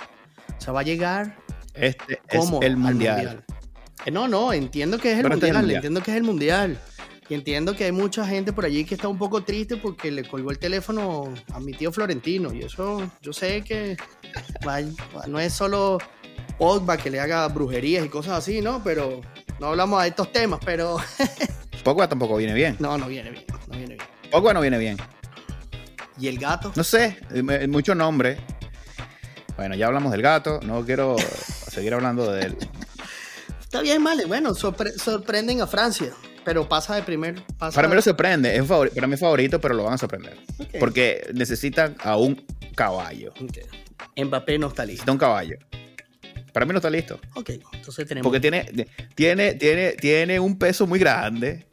O 0.57 0.61
sea, 0.61 0.73
va 0.73 0.79
a 0.81 0.83
llegar 0.83 1.37
Este 1.73 2.19
¿Cómo? 2.35 2.59
es 2.59 2.65
el 2.65 2.71
al 2.73 2.77
mundial. 2.77 3.45
Eh, 4.05 4.11
No, 4.11 4.27
no, 4.27 4.51
entiendo 4.53 4.97
que 4.97 5.11
es 5.11 5.17
el 5.17 5.23
Pero 5.23 5.35
este 5.35 5.47
es 5.47 5.53
mundial, 5.53 5.55
el 5.55 5.61
mundial. 5.61 5.75
entiendo 5.77 6.01
que 6.01 6.11
es 6.11 6.17
el 6.17 6.23
mundial. 6.23 6.79
Y 7.29 7.33
entiendo 7.33 7.75
que 7.75 7.83
hay 7.83 7.91
mucha 7.91 8.25
gente 8.25 8.53
por 8.53 8.63
allí 8.65 8.85
que 8.85 8.95
está 8.95 9.07
un 9.09 9.17
poco 9.17 9.43
triste 9.43 9.75
porque 9.75 10.11
le 10.11 10.23
colgó 10.27 10.49
el 10.51 10.59
teléfono 10.59 11.33
a 11.53 11.59
mi 11.59 11.73
tío 11.73 11.91
Florentino. 11.91 12.53
Y 12.53 12.61
eso, 12.63 13.11
yo 13.21 13.33
sé 13.33 13.63
que 13.63 13.97
no 15.27 15.39
es 15.39 15.53
solo 15.53 15.97
Pogba 16.57 16.95
que 16.97 17.09
le 17.09 17.19
haga 17.19 17.47
brujerías 17.49 18.05
y 18.05 18.09
cosas 18.09 18.33
así, 18.37 18.61
¿no? 18.61 18.81
Pero 18.83 19.19
no 19.59 19.67
hablamos 19.67 20.01
de 20.03 20.09
estos 20.09 20.31
temas, 20.31 20.59
pero 20.63 20.97
Pogba 21.83 22.07
tampoco 22.07 22.37
viene 22.37 22.53
bien. 22.53 22.77
no, 22.79 22.97
no 22.97 23.07
viene 23.07 23.31
bien, 23.31 23.45
no 23.67 23.77
viene 23.77 23.95
bien. 23.95 24.07
Pogba 24.31 24.53
no 24.53 24.61
viene 24.61 24.77
bien. 24.77 24.97
¿Y 26.19 26.27
el 26.27 26.39
gato? 26.39 26.71
No 26.75 26.83
sé, 26.83 27.17
eh, 27.33 27.43
me- 27.43 27.67
mucho 27.67 27.93
nombre. 27.93 28.37
Bueno, 29.57 29.75
ya 29.75 29.87
hablamos 29.87 30.11
del 30.11 30.21
gato. 30.21 30.59
No 30.63 30.83
quiero 30.85 31.15
seguir 31.69 31.93
hablando 31.93 32.31
de 32.31 32.45
él. 32.45 32.57
Está 33.59 33.81
bien, 33.81 34.03
vale. 34.03 34.25
Bueno, 34.25 34.51
sorpre- 34.55 34.97
sorprenden 34.97 35.61
a 35.61 35.67
Francia, 35.67 36.13
pero 36.47 36.69
pasa 36.69 36.95
de 36.95 37.03
primer... 37.03 37.43
Pasa 37.57 37.75
Para 37.75 37.89
mí 37.89 37.95
lo 37.95 38.01
sorprende. 38.01 38.55
Es 38.55 38.63
para 38.63 39.05
mí 39.05 39.15
es 39.15 39.19
favorito, 39.19 39.59
pero 39.59 39.73
lo 39.73 39.83
van 39.83 39.95
a 39.95 39.97
sorprender. 39.97 40.37
Porque 40.79 41.29
necesitan 41.33 41.97
a 41.99 42.15
un 42.15 42.41
caballo. 42.73 43.33
Ok. 43.41 43.57
Mbappé 44.15 44.57
no 44.57 44.67
está 44.67 44.85
listo. 44.85 44.93
Necesita 44.93 45.11
un 45.11 45.17
caballo. 45.17 45.57
Para 46.53 46.65
mí 46.65 46.71
no 46.71 46.77
está 46.77 46.89
listo. 46.89 47.19
Ok, 47.35 47.49
entonces 47.49 48.07
tenemos... 48.07 48.23
Porque 48.23 48.39
tiene, 48.39 48.63
tiene, 49.13 49.55
tiene, 49.55 49.91
tiene 49.95 50.39
un 50.39 50.57
peso 50.57 50.87
muy 50.87 50.99
grande. 50.99 51.67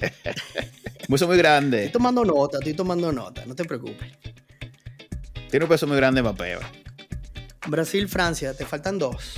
un 0.00 1.12
peso 1.12 1.28
muy 1.28 1.36
Estoy 1.36 1.38
grande. 1.38 1.88
tomando 1.90 2.24
nota, 2.24 2.58
estoy 2.58 2.74
tomando 2.74 3.12
nota, 3.12 3.46
no 3.46 3.54
te 3.54 3.64
preocupes. 3.64 4.10
Tiene 5.52 5.66
un 5.66 5.68
peso 5.68 5.86
muy 5.86 5.96
grande 5.98 6.20
Mbappé. 6.20 6.58
Brasil, 7.68 8.08
Francia, 8.08 8.54
te 8.54 8.66
faltan 8.66 8.98
dos. 8.98 9.36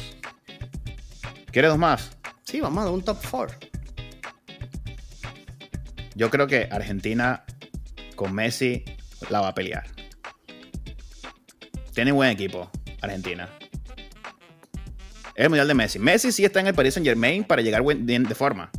¿Quieres 1.51 1.71
dos 1.71 1.79
más? 1.79 2.13
Sí, 2.45 2.63
vamos 2.63 2.81
a 2.81 2.85
dar 2.87 2.95
un 2.95 3.03
top 3.03 3.19
4. 3.31 3.72
Yo 6.15 6.31
creo 6.31 6.47
que 6.47 6.69
Argentina 6.71 7.45
con 8.17 8.35
Messi 8.35 8.85
la 9.31 9.41
va 9.41 9.49
a 9.49 9.55
pelear. 9.55 9.85
Tiene 11.95 12.13
buen 12.13 12.31
equipo, 12.31 12.71
Argentina. 13.01 13.49
Es 15.35 15.45
el 15.45 15.49
mundial 15.49 15.69
de 15.69 15.75
Messi. 15.75 15.99
Messi 15.99 16.33
sí 16.33 16.45
está 16.45 16.61
en 16.61 16.67
el 16.67 16.75
Paris 16.75 16.95
Saint 16.95 17.07
Germain 17.07 17.45
para 17.45 17.63
llegar 17.63 17.83
de 17.85 18.35
forma. 18.35 18.71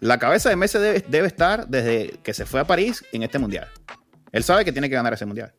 La 0.00 0.18
cabeza 0.18 0.48
de 0.48 0.56
Messi 0.56 0.78
debe, 0.78 1.26
estar 1.26 1.68
desde 1.68 2.18
que 2.22 2.34
se 2.34 2.46
fue 2.46 2.60
a 2.60 2.66
París 2.66 3.04
en 3.12 3.22
este 3.22 3.38
mundial. 3.38 3.68
Él 4.32 4.44
sabe 4.44 4.64
que 4.64 4.72
tiene 4.72 4.88
que 4.88 4.94
ganar 4.94 5.12
ese 5.12 5.26
mundial. 5.26 5.52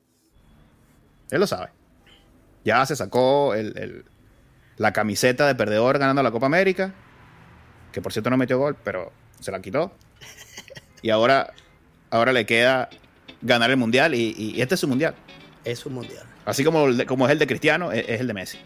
Él 1.32 1.40
lo 1.40 1.48
sabe. 1.48 1.70
Ya 2.64 2.86
se 2.86 2.96
sacó 2.96 3.54
la 4.78 4.94
camiseta 4.94 5.48
de 5.48 5.56
perdedor 5.56 5.98
ganando 5.98 6.22
la 6.22 6.32
Copa 6.32 6.46
América. 6.46 6.94
Que 7.92 8.02
por 8.02 8.14
cierto 8.14 8.30
no 8.30 8.38
metió 8.38 8.60
gol, 8.60 8.76
pero 8.84 9.12
se 9.40 9.52
la 9.52 9.60
quitó. 9.62 9.94
Y 11.02 11.10
ahora, 11.10 11.54
ahora 12.10 12.34
le 12.34 12.46
queda 12.46 12.90
ganar 13.42 13.70
el 13.70 13.78
mundial 13.78 14.16
y, 14.16 14.56
este 14.60 14.76
es 14.76 14.82
su 14.82 14.88
mundial. 14.88 15.16
Es 15.64 15.80
su 15.80 15.90
mundial. 15.90 16.26
Así 16.46 16.64
como, 16.64 16.88
como 17.06 17.26
es 17.28 17.32
el 17.32 17.40
de 17.40 17.48
Cristiano, 17.48 17.92
es, 17.92 18.20
el 18.20 18.28
de 18.28 18.34
Messi. 18.34 18.58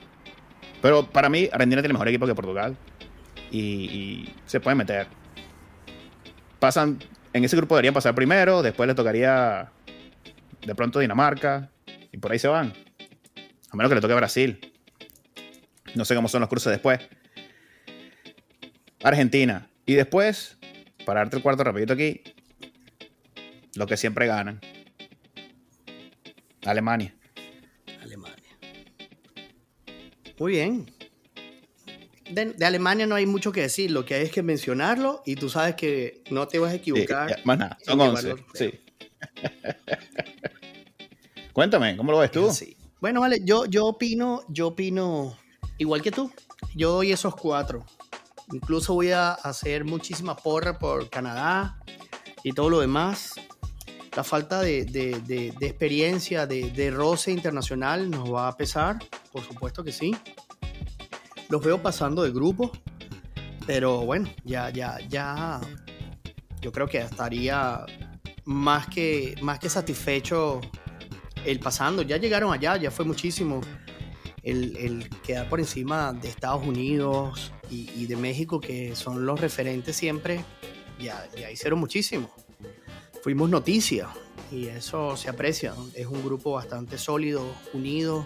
Pero 0.82 1.08
para 1.08 1.30
mí, 1.30 1.50
Argentina 1.52 1.82
tiene 1.82 1.94
mejor 1.94 2.08
equipo 2.08 2.26
que 2.26 2.36
Portugal. 2.36 2.78
Y, 3.52 4.30
se 4.46 4.60
pueden 4.60 4.78
meter. 4.78 5.08
Pasan, 6.60 7.00
en 7.34 7.44
ese 7.44 7.58
grupo 7.58 7.76
deberían 7.76 7.94
pasar 7.94 8.16
primero, 8.16 8.62
después 8.62 8.88
le 8.88 8.96
tocaría 8.96 9.72
de 10.66 10.76
pronto 10.76 11.00
Dinamarca, 11.00 11.70
y 12.12 12.18
por 12.18 12.32
ahí 12.32 12.40
se 12.40 12.48
van. 12.48 12.74
A 13.72 13.76
menos 13.76 13.90
que 13.90 13.96
le 13.96 14.02
toque 14.02 14.14
a 14.14 14.18
Brasil. 14.18 14.60
No 15.96 16.06
sé 16.06 16.16
cómo 16.16 16.28
son 16.28 16.42
los 16.42 16.50
cruces 16.50 16.72
después. 16.72 17.00
Argentina. 19.04 19.68
Y 19.86 19.96
después, 19.96 20.58
para 21.06 21.22
darte 21.22 21.38
el 21.38 21.44
cuarto 21.44 21.64
rapidito 21.64 21.94
aquí, 21.94 22.22
lo 23.76 23.88
que 23.88 23.98
siempre 23.98 24.28
ganan. 24.28 24.60
Alemania. 26.66 27.16
Alemania. 28.02 28.58
Muy 30.40 30.54
bien. 30.54 30.92
De, 32.30 32.66
Alemania 32.66 33.06
no 33.06 33.16
hay 33.16 33.26
mucho 33.26 33.52
que 33.52 33.62
decir, 33.62 33.92
lo 33.92 34.06
que 34.06 34.16
hay 34.16 34.24
es 34.24 34.32
que 34.32 34.42
mencionarlo 34.42 35.22
y 35.26 35.36
tú 35.36 35.50
sabes 35.50 35.76
que 35.76 36.24
no 36.30 36.48
te 36.48 36.60
vas 36.60 36.72
a 36.72 36.76
equivocar. 36.76 37.42
más 37.44 37.58
nada, 37.58 37.78
son 37.86 38.00
11. 38.00 38.36
Sí. 38.54 38.72
Cuéntame, 41.54 41.98
¿cómo 41.98 42.12
lo 42.12 42.20
ves 42.20 42.32
tú? 42.32 42.50
Sí. 42.52 42.78
Bueno, 43.02 43.22
vale, 43.22 43.42
yo, 43.44 43.66
yo 43.66 43.88
opino, 43.88 44.44
yo 44.48 44.68
opino 44.68 45.38
igual 45.78 46.02
que 46.02 46.12
tú. 46.12 46.32
Yo 46.76 46.92
doy 46.92 47.12
esos 47.12 47.36
cuatro. 47.36 47.86
Incluso 48.51 48.93
voy 48.93 49.12
a 49.12 49.32
hacer 49.34 49.86
muchísima 49.86 50.36
porra 50.36 50.77
por 50.77 51.10
Canadá 51.10 51.80
y 52.43 52.54
todo 52.54 52.69
lo 52.69 52.80
demás. 52.80 53.36
La 54.15 54.23
falta 54.23 54.62
de, 54.62 54.82
experiencia, 55.62 56.45
de, 56.45 56.91
roce 56.91 57.32
internacional 57.32 58.10
nos 58.10 58.34
va 58.34 58.49
a 58.49 58.58
pesar, 58.58 58.99
por 59.32 59.43
supuesto 59.43 59.84
que 59.84 59.91
sí. 59.91 60.15
Los 61.49 61.63
veo 61.63 61.82
pasando 61.82 62.23
de 62.23 62.32
grupo, 62.32 62.71
pero 63.65 64.01
bueno, 64.01 64.30
ya, 64.43 64.69
ya, 64.69 64.99
ya. 65.08 65.62
Yo 66.60 66.71
creo 66.71 66.88
que 66.88 66.99
estaría 66.99 67.86
más 68.45 68.88
que, 68.88 69.36
más 69.41 69.60
que 69.60 69.69
satisfecho 69.69 70.60
el 71.45 71.60
pasando. 71.60 72.01
Ya 72.01 72.17
llegaron 72.17 72.54
allá, 72.54 72.77
ya 72.77 72.91
fue 72.91 73.06
muchísimo. 73.06 73.62
El, 74.43 75.10
quedar 75.23 75.49
por 75.49 75.60
encima 75.60 76.13
de 76.13 76.27
Estados 76.27 76.65
Unidos 76.65 77.51
y, 77.69 78.06
de 78.08 78.15
México, 78.15 78.60
que 78.60 78.95
son 78.95 79.25
los 79.25 79.39
referentes 79.39 79.95
siempre, 79.95 80.43
ya, 80.99 81.30
ya 81.36 81.51
hicieron 81.51 81.80
muchísimo 81.80 82.32
fuimos 83.21 83.49
noticia 83.49 84.10
y 84.51 84.67
eso 84.67 85.15
se 85.15 85.30
aprecia. 85.30 85.73
Es 85.95 86.08
un 86.08 86.23
grupo 86.23 86.54
bastante 86.54 86.97
sólido, 86.97 87.45
unido, 87.73 88.25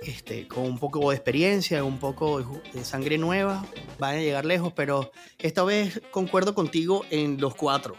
este, 0.00 0.48
con 0.48 0.64
un 0.64 0.78
poco 0.78 1.10
de 1.10 1.16
experiencia, 1.16 1.84
un 1.84 1.98
poco 1.98 2.62
de 2.72 2.84
sangre 2.84 3.18
nueva. 3.18 3.64
Van 3.98 4.16
a 4.16 4.20
llegar 4.20 4.44
lejos, 4.44 4.72
pero 4.72 5.12
esta 5.38 5.62
vez 5.62 6.00
concuerdo 6.10 6.54
contigo 6.54 7.04
en 7.10 7.40
los 7.40 7.54
cuatro. 7.54 7.96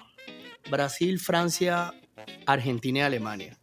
Brasil, 0.70 1.20
Francia, 1.20 1.94
Argentina 2.46 3.00
y 3.00 3.04
Alemania. 3.04 3.61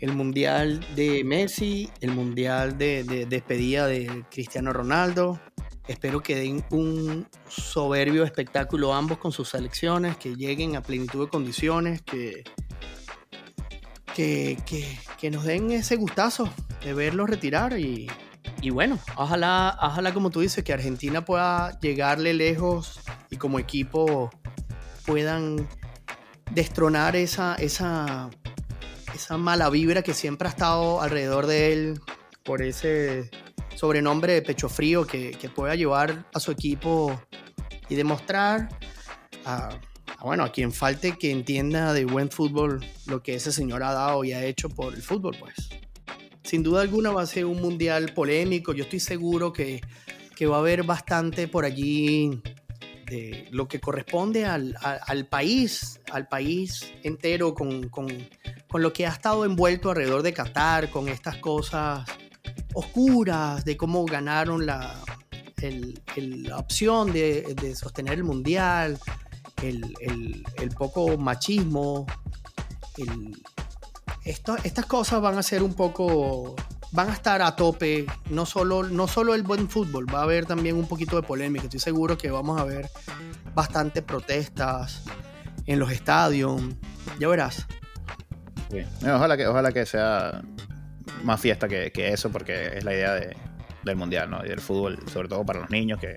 El 0.00 0.12
Mundial 0.12 0.84
de 0.94 1.24
Messi, 1.24 1.90
el 2.00 2.12
Mundial 2.12 2.76
de 2.78 3.26
despedida 3.28 3.86
de 3.86 4.24
Cristiano 4.30 4.72
Ronaldo, 4.72 5.40
Espero 5.88 6.20
que 6.20 6.34
den 6.34 6.64
un 6.70 7.28
soberbio 7.48 8.24
espectáculo 8.24 8.92
ambos 8.92 9.18
con 9.18 9.30
sus 9.30 9.50
selecciones, 9.50 10.16
que 10.16 10.34
lleguen 10.34 10.74
a 10.74 10.82
plenitud 10.82 11.24
de 11.24 11.30
condiciones, 11.30 12.02
que, 12.02 12.42
que, 14.14 15.30
nos 15.30 15.44
den 15.44 15.70
ese 15.70 15.94
gustazo 15.94 16.48
de 16.82 16.92
verlos 16.92 17.30
retirar 17.30 17.78
y, 17.78 18.08
bueno, 18.72 18.98
ojalá, 19.16 19.78
ojalá 19.80 20.12
como 20.12 20.30
tú 20.30 20.40
dices, 20.40 20.64
que 20.64 20.72
Argentina 20.72 21.24
pueda 21.24 21.78
llegarle 21.78 22.34
lejos 22.34 22.98
y 23.30 23.36
como 23.36 23.60
equipo 23.60 24.30
puedan 25.04 25.68
destronar 26.50 27.14
esa, 27.14 27.54
esa, 27.54 28.28
esa 29.16 29.36
mala 29.36 29.68
vibra 29.70 30.02
que 30.02 30.14
siempre 30.14 30.46
ha 30.48 30.50
estado 30.50 31.00
alrededor 31.00 31.46
de 31.46 31.72
él 31.72 32.00
por 32.44 32.62
ese 32.62 33.30
sobrenombre 33.74 34.34
de 34.34 34.42
pecho 34.42 34.68
frío 34.68 35.06
que, 35.06 35.36
pueda 35.54 35.74
llevar 35.74 36.26
a 36.32 36.40
su 36.40 36.50
equipo 36.50 37.20
y 37.88 37.94
demostrar 37.94 38.68
a, 39.44 39.78
bueno, 40.22 40.44
a 40.44 40.52
quien 40.52 40.72
falte 40.72 41.16
que 41.18 41.30
entienda 41.30 41.92
de 41.92 42.04
buen 42.04 42.30
fútbol 42.30 42.84
lo 43.06 43.22
que 43.22 43.34
ese 43.34 43.52
señor 43.52 43.82
ha 43.82 43.92
dado 43.92 44.24
y 44.24 44.32
ha 44.32 44.44
hecho 44.44 44.68
por 44.68 44.94
el 44.94 45.02
fútbol, 45.02 45.36
pues. 45.38 45.54
Sin 46.42 46.62
duda 46.62 46.82
alguna 46.82 47.10
va 47.10 47.22
a 47.22 47.26
ser 47.26 47.44
un 47.44 47.60
mundial 47.60 48.12
polémico. 48.14 48.72
Yo 48.72 48.84
estoy 48.84 49.00
seguro 49.00 49.52
que, 49.52 49.80
va 50.48 50.56
a 50.56 50.60
haber 50.60 50.84
bastante 50.84 51.48
por 51.48 51.64
allí 51.64 52.40
de 53.06 53.48
lo 53.50 53.68
que 53.68 53.80
corresponde 53.80 54.44
al, 54.44 54.74
país, 55.30 56.00
al 56.12 56.28
país 56.28 56.92
entero, 57.02 57.54
con, 57.54 57.88
con, 57.88 58.08
lo 58.74 58.92
que 58.92 59.06
ha 59.06 59.10
estado 59.10 59.44
envuelto 59.44 59.90
alrededor 59.90 60.22
de 60.22 60.32
Qatar, 60.32 60.90
con 60.90 61.08
estas 61.08 61.36
cosas 61.36 62.04
oscuras 62.74 63.64
de 63.64 63.76
cómo 63.76 64.04
ganaron 64.04 64.66
la, 64.66 65.02
la 66.16 66.58
opción 66.58 67.12
de, 67.12 67.74
sostener 67.74 68.14
el 68.14 68.24
mundial, 68.24 68.98
el, 69.62 70.44
poco 70.76 71.16
machismo. 71.16 72.06
estas 74.24 74.86
cosas 74.86 75.20
van 75.20 75.38
a 75.38 75.42
ser 75.42 75.62
un 75.62 75.74
poco, 75.74 76.54
van 76.96 77.10
a 77.10 77.12
estar 77.12 77.42
a 77.42 77.54
tope, 77.54 78.06
no 78.30 78.46
solo, 78.46 78.82
no 78.82 79.06
solo 79.06 79.34
el 79.34 79.42
buen 79.42 79.68
fútbol, 79.68 80.06
va 80.12 80.20
a 80.20 80.22
haber 80.22 80.46
también 80.46 80.76
un 80.76 80.88
poquito 80.88 81.16
de 81.16 81.22
polémica. 81.22 81.64
Estoy 81.64 81.78
seguro 81.78 82.16
que 82.16 82.30
vamos 82.30 82.58
a 82.58 82.64
ver 82.64 82.88
bastantes 83.54 84.02
protestas 84.02 85.04
en 85.66 85.78
los 85.78 85.92
estadios. 85.92 86.62
Ya 87.20 87.28
verás. 87.28 87.66
Ojalá 89.02 89.36
que, 89.36 89.46
ojalá 89.46 89.72
que 89.72 89.84
sea 89.84 90.42
más 91.22 91.38
fiesta 91.38 91.68
que, 91.68 91.92
eso, 91.94 92.30
porque 92.30 92.78
es 92.78 92.84
la 92.84 92.94
idea 92.94 93.12
del 93.84 93.96
mundial, 93.96 94.30
¿no? 94.30 94.42
Y 94.44 94.48
del 94.48 94.60
fútbol, 94.60 94.98
sobre 95.12 95.28
todo 95.28 95.44
para 95.44 95.60
los 95.60 95.70
niños, 95.70 96.00
que 96.00 96.16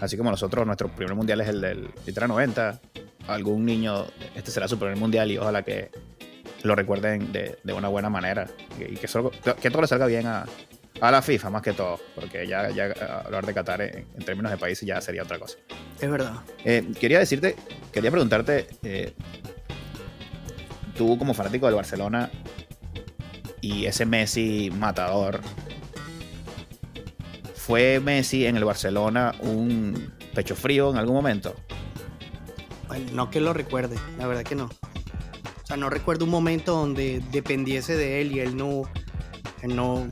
así 0.00 0.16
como 0.16 0.30
nosotros, 0.30 0.64
nuestro 0.66 0.88
primer 0.88 1.14
mundial 1.14 1.42
es 1.42 1.48
el 1.48 1.60
del 1.60 1.90
Litra 2.06 2.26
90. 2.26 2.80
Algún 3.28 3.66
niño, 3.66 4.06
este 4.34 4.50
será 4.50 4.66
su 4.66 4.78
primer 4.78 4.96
mundial 4.96 5.30
y 5.30 5.36
ojalá 5.36 5.62
que 5.62 5.90
lo 6.64 6.74
recuerden 6.74 7.30
de, 7.30 7.56
una 7.72 7.88
buena 7.88 8.10
manera 8.10 8.48
y 8.80 8.96
que, 8.96 9.06
que 9.60 9.70
todo 9.70 9.82
le 9.82 9.86
salga 9.86 10.06
bien 10.06 10.26
a, 10.26 10.46
la 11.00 11.20
FIFA 11.20 11.50
más 11.50 11.62
que 11.62 11.74
todo, 11.74 12.00
porque 12.14 12.46
ya, 12.46 12.70
ya 12.70 12.86
hablar 13.26 13.44
de 13.44 13.52
Qatar 13.52 13.82
en, 13.82 14.24
términos 14.24 14.50
de 14.50 14.56
países 14.56 14.86
ya 14.88 15.00
sería 15.00 15.22
otra 15.22 15.38
cosa. 15.38 15.58
Es 16.00 16.10
verdad. 16.10 16.36
Eh, 16.64 16.92
quería 16.98 17.18
decirte, 17.18 17.56
quería 17.92 18.10
preguntarte, 18.10 18.66
eh, 18.82 19.12
tú 20.96 21.18
como 21.18 21.34
fanático 21.34 21.66
del 21.66 21.74
Barcelona, 21.74 22.30
y 23.60 23.86
ese 23.86 24.04
Messi 24.04 24.70
matador. 24.74 25.40
¿Fue 27.54 27.98
Messi 27.98 28.46
en 28.46 28.56
el 28.56 28.64
Barcelona 28.64 29.34
un 29.40 30.12
pecho 30.34 30.54
frío 30.54 30.90
en 30.90 30.98
algún 30.98 31.16
momento? 31.16 31.54
no 33.12 33.30
que 33.30 33.40
lo 33.40 33.52
recuerde, 33.52 33.96
la 34.18 34.26
verdad 34.26 34.44
que 34.44 34.54
no. 34.54 34.68
O 35.64 35.66
sea, 35.66 35.76
no 35.78 35.88
recuerdo 35.88 36.26
un 36.26 36.30
momento 36.30 36.72
donde 36.72 37.22
dependiese 37.32 37.96
de 37.96 38.20
él 38.20 38.32
y 38.32 38.40
él 38.40 38.56
no, 38.56 38.82
no, 39.62 40.06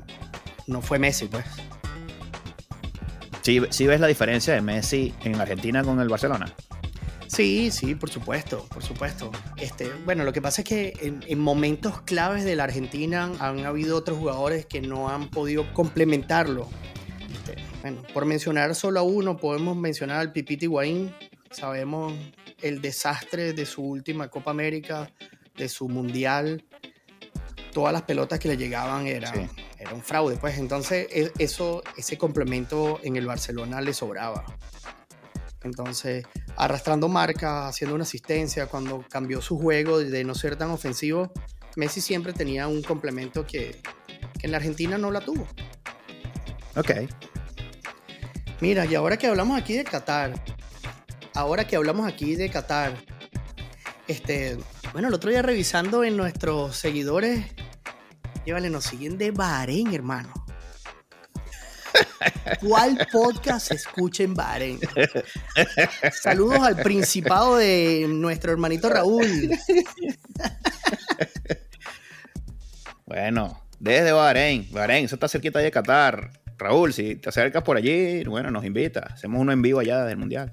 no 0.67 0.83
fue 0.83 0.99
Messi, 0.99 1.27
pues. 1.27 1.45
¿Sí, 3.43 3.61
¿Sí 3.71 3.87
ves 3.87 4.01
la 4.01 4.07
diferencia 4.07 4.55
de 4.55 4.63
Messi 4.63 5.15
en 5.25 5.41
Argentina 5.41 5.85
con 5.85 6.01
el 6.01 6.09
Barcelona? 6.09 6.55
Sí, 7.27 7.71
sí, 7.71 7.95
por 7.95 8.11
supuesto, 8.11 8.67
por 8.73 8.83
supuesto. 8.83 9.31
Este, 9.57 9.91
bueno, 10.05 10.23
lo 10.25 10.33
que 10.33 10.43
pasa 10.43 10.63
es 10.63 10.69
que 10.69 11.21
en, 11.27 11.39
momentos 11.39 12.03
claves 12.03 12.45
de 12.45 12.57
la 12.57 12.65
Argentina 12.65 13.33
han 13.39 13.65
habido 13.65 13.97
otros 13.97 14.19
jugadores 14.19 14.67
que 14.67 14.83
no 14.83 15.09
han 15.09 15.31
podido 15.31 15.73
complementarlo. 15.73 16.69
Este, 17.33 17.57
bueno, 17.81 18.03
por 18.15 18.27
mencionar 18.27 18.75
solo 18.75 19.01
a 19.01 19.03
uno, 19.03 19.39
podemos 19.39 19.79
mencionar 19.79 20.19
al 20.19 20.33
Pipiti 20.33 20.67
Higuaín. 20.67 21.15
Sabemos 21.51 22.13
el 22.61 22.83
desastre 22.83 23.55
de 23.55 23.65
su 23.65 23.83
última 23.83 24.29
Copa 24.29 24.51
América, 24.51 25.11
de 25.57 25.69
su 25.69 25.89
Mundial. 25.89 26.65
Todas 27.73 27.93
las 27.93 28.03
pelotas 28.03 28.39
que 28.39 28.49
le 28.49 28.57
llegaban 28.57 29.07
eran, 29.07 29.51
era 29.79 29.95
un 29.95 30.03
fraude. 30.03 30.37
Pues 30.37 30.59
entonces 30.59 31.07
e, 31.11 31.33
eso, 31.39 31.83
ese 31.97 32.19
complemento 32.19 33.01
en 33.03 33.17
el 33.17 33.27
Barcelona 33.27 33.81
le 33.81 33.95
sobraba. 33.95 34.45
Entonces, 35.65 36.25
arrastrando 36.57 37.09
marca, 37.09 37.69
haciendo 37.69 37.95
una 37.95 38.03
asistencia, 38.03 38.67
cuando 38.67 39.05
cambió 39.09 39.41
su 39.41 39.59
juego 39.59 39.99
de 40.01 40.25
no 40.25 40.35
ser 40.35 40.57
tan 40.57 40.71
ofensivo, 40.71 41.33
Messi 41.77 42.01
siempre 42.01 42.33
tenía 42.33 42.69
un 42.69 42.83
complemento 42.83 43.47
que, 43.47 43.81
en 44.43 44.51
la 44.51 44.59
Argentina 44.59 44.99
no 44.99 45.11
la 45.11 45.21
tuvo. 45.21 45.47
Ok. 46.77 46.91
Mira, 48.61 48.85
y 48.87 48.95
ahora 48.95 49.17
que 49.17 49.27
hablamos 49.27 49.61
aquí 49.61 49.75
de 49.75 49.85
Qatar, 49.85 50.35
ahora 51.35 51.67
que 51.67 51.77
hablamos 51.77 52.07
aquí 52.07 52.37
de 52.37 52.51
Qatar, 52.51 52.95
este, 54.09 54.59
bueno, 54.93 55.09
el 55.09 55.15
otro 55.15 55.31
día 55.31 55.43
revisando 55.43 56.05
en 56.05 56.17
nuestros 56.17 56.77
seguidores, 56.77 57.47
llévale, 58.45 58.69
nos 58.71 58.85
siguen 58.85 59.17
de 59.17 59.31
Bahrein, 59.31 59.95
hermano. 59.95 60.33
¿Cuál 62.61 63.07
podcast 63.11 63.69
se 63.69 63.75
escucha 63.75 64.23
en 64.23 64.35
Bahrein? 64.35 64.81
Saludos 66.13 66.61
al 66.61 66.77
principado 66.77 67.57
de 67.57 68.07
nuestro 68.09 68.53
hermanito 68.53 68.89
Raúl. 68.89 69.51
Bueno, 73.07 73.63
desde 73.79 74.13
Bahrein. 74.13 74.69
Bahrein, 74.71 75.05
eso 75.05 75.17
está 75.17 75.29
cerquita 75.29 75.59
de 75.59 75.71
Qatar. 75.71 76.31
Raúl, 76.57 76.93
si 76.93 77.17
te 77.17 77.29
acercas 77.29 77.63
por 77.63 77.77
allí, 77.77 78.25
bueno, 78.25 78.51
nos 78.51 78.65
invita. 78.65 79.01
Hacemos 79.13 79.41
uno 79.41 79.53
en 79.53 79.61
vivo 79.61 79.81
allá 79.81 80.05
del 80.05 80.17
Mundial. 80.17 80.53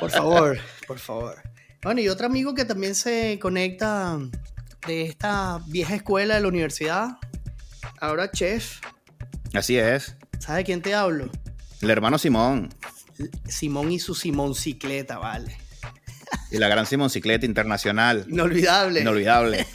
Por 0.00 0.10
favor, 0.10 0.58
por 0.86 0.98
favor. 0.98 1.49
Bueno, 1.82 2.00
y 2.00 2.08
otro 2.08 2.26
amigo 2.26 2.54
que 2.54 2.64
también 2.64 2.94
se 2.94 3.38
conecta 3.40 4.18
de 4.86 5.02
esta 5.02 5.60
vieja 5.66 5.94
escuela 5.94 6.34
de 6.34 6.42
la 6.42 6.48
universidad, 6.48 7.18
ahora 8.00 8.30
chef. 8.30 8.80
Así 9.54 9.78
es. 9.78 10.16
¿Sabe 10.38 10.64
quién 10.64 10.82
te 10.82 10.94
hablo? 10.94 11.30
El 11.80 11.90
hermano 11.90 12.18
Simón. 12.18 12.68
Simón 13.48 13.92
y 13.92 13.98
su 13.98 14.14
Simón 14.14 14.54
Cicleta, 14.54 15.18
vale. 15.18 15.56
Y 16.50 16.58
la 16.58 16.68
gran 16.68 16.86
Simón 16.86 17.10
Cicleta 17.10 17.46
Internacional. 17.46 18.26
Inolvidable. 18.28 19.00
Inolvidable. 19.00 19.66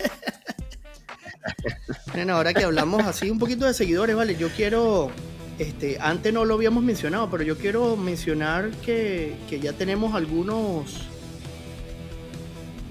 Bueno, 2.14 2.36
ahora 2.36 2.54
que 2.54 2.64
hablamos 2.64 3.04
así 3.06 3.30
un 3.30 3.40
poquito 3.40 3.66
de 3.66 3.74
seguidores, 3.74 4.16
vale, 4.16 4.36
yo 4.36 4.50
quiero, 4.50 5.12
este, 5.60 5.98
antes 6.00 6.32
no 6.34 6.46
lo 6.46 6.54
habíamos 6.54 6.84
mencionado, 6.84 7.30
pero 7.30 7.44
yo 7.44 7.58
quiero 7.58 7.98
mencionar 7.98 8.72
que, 8.86 9.36
que 9.50 9.60
ya 9.60 9.74
tenemos 9.74 10.16
algunos, 10.16 11.02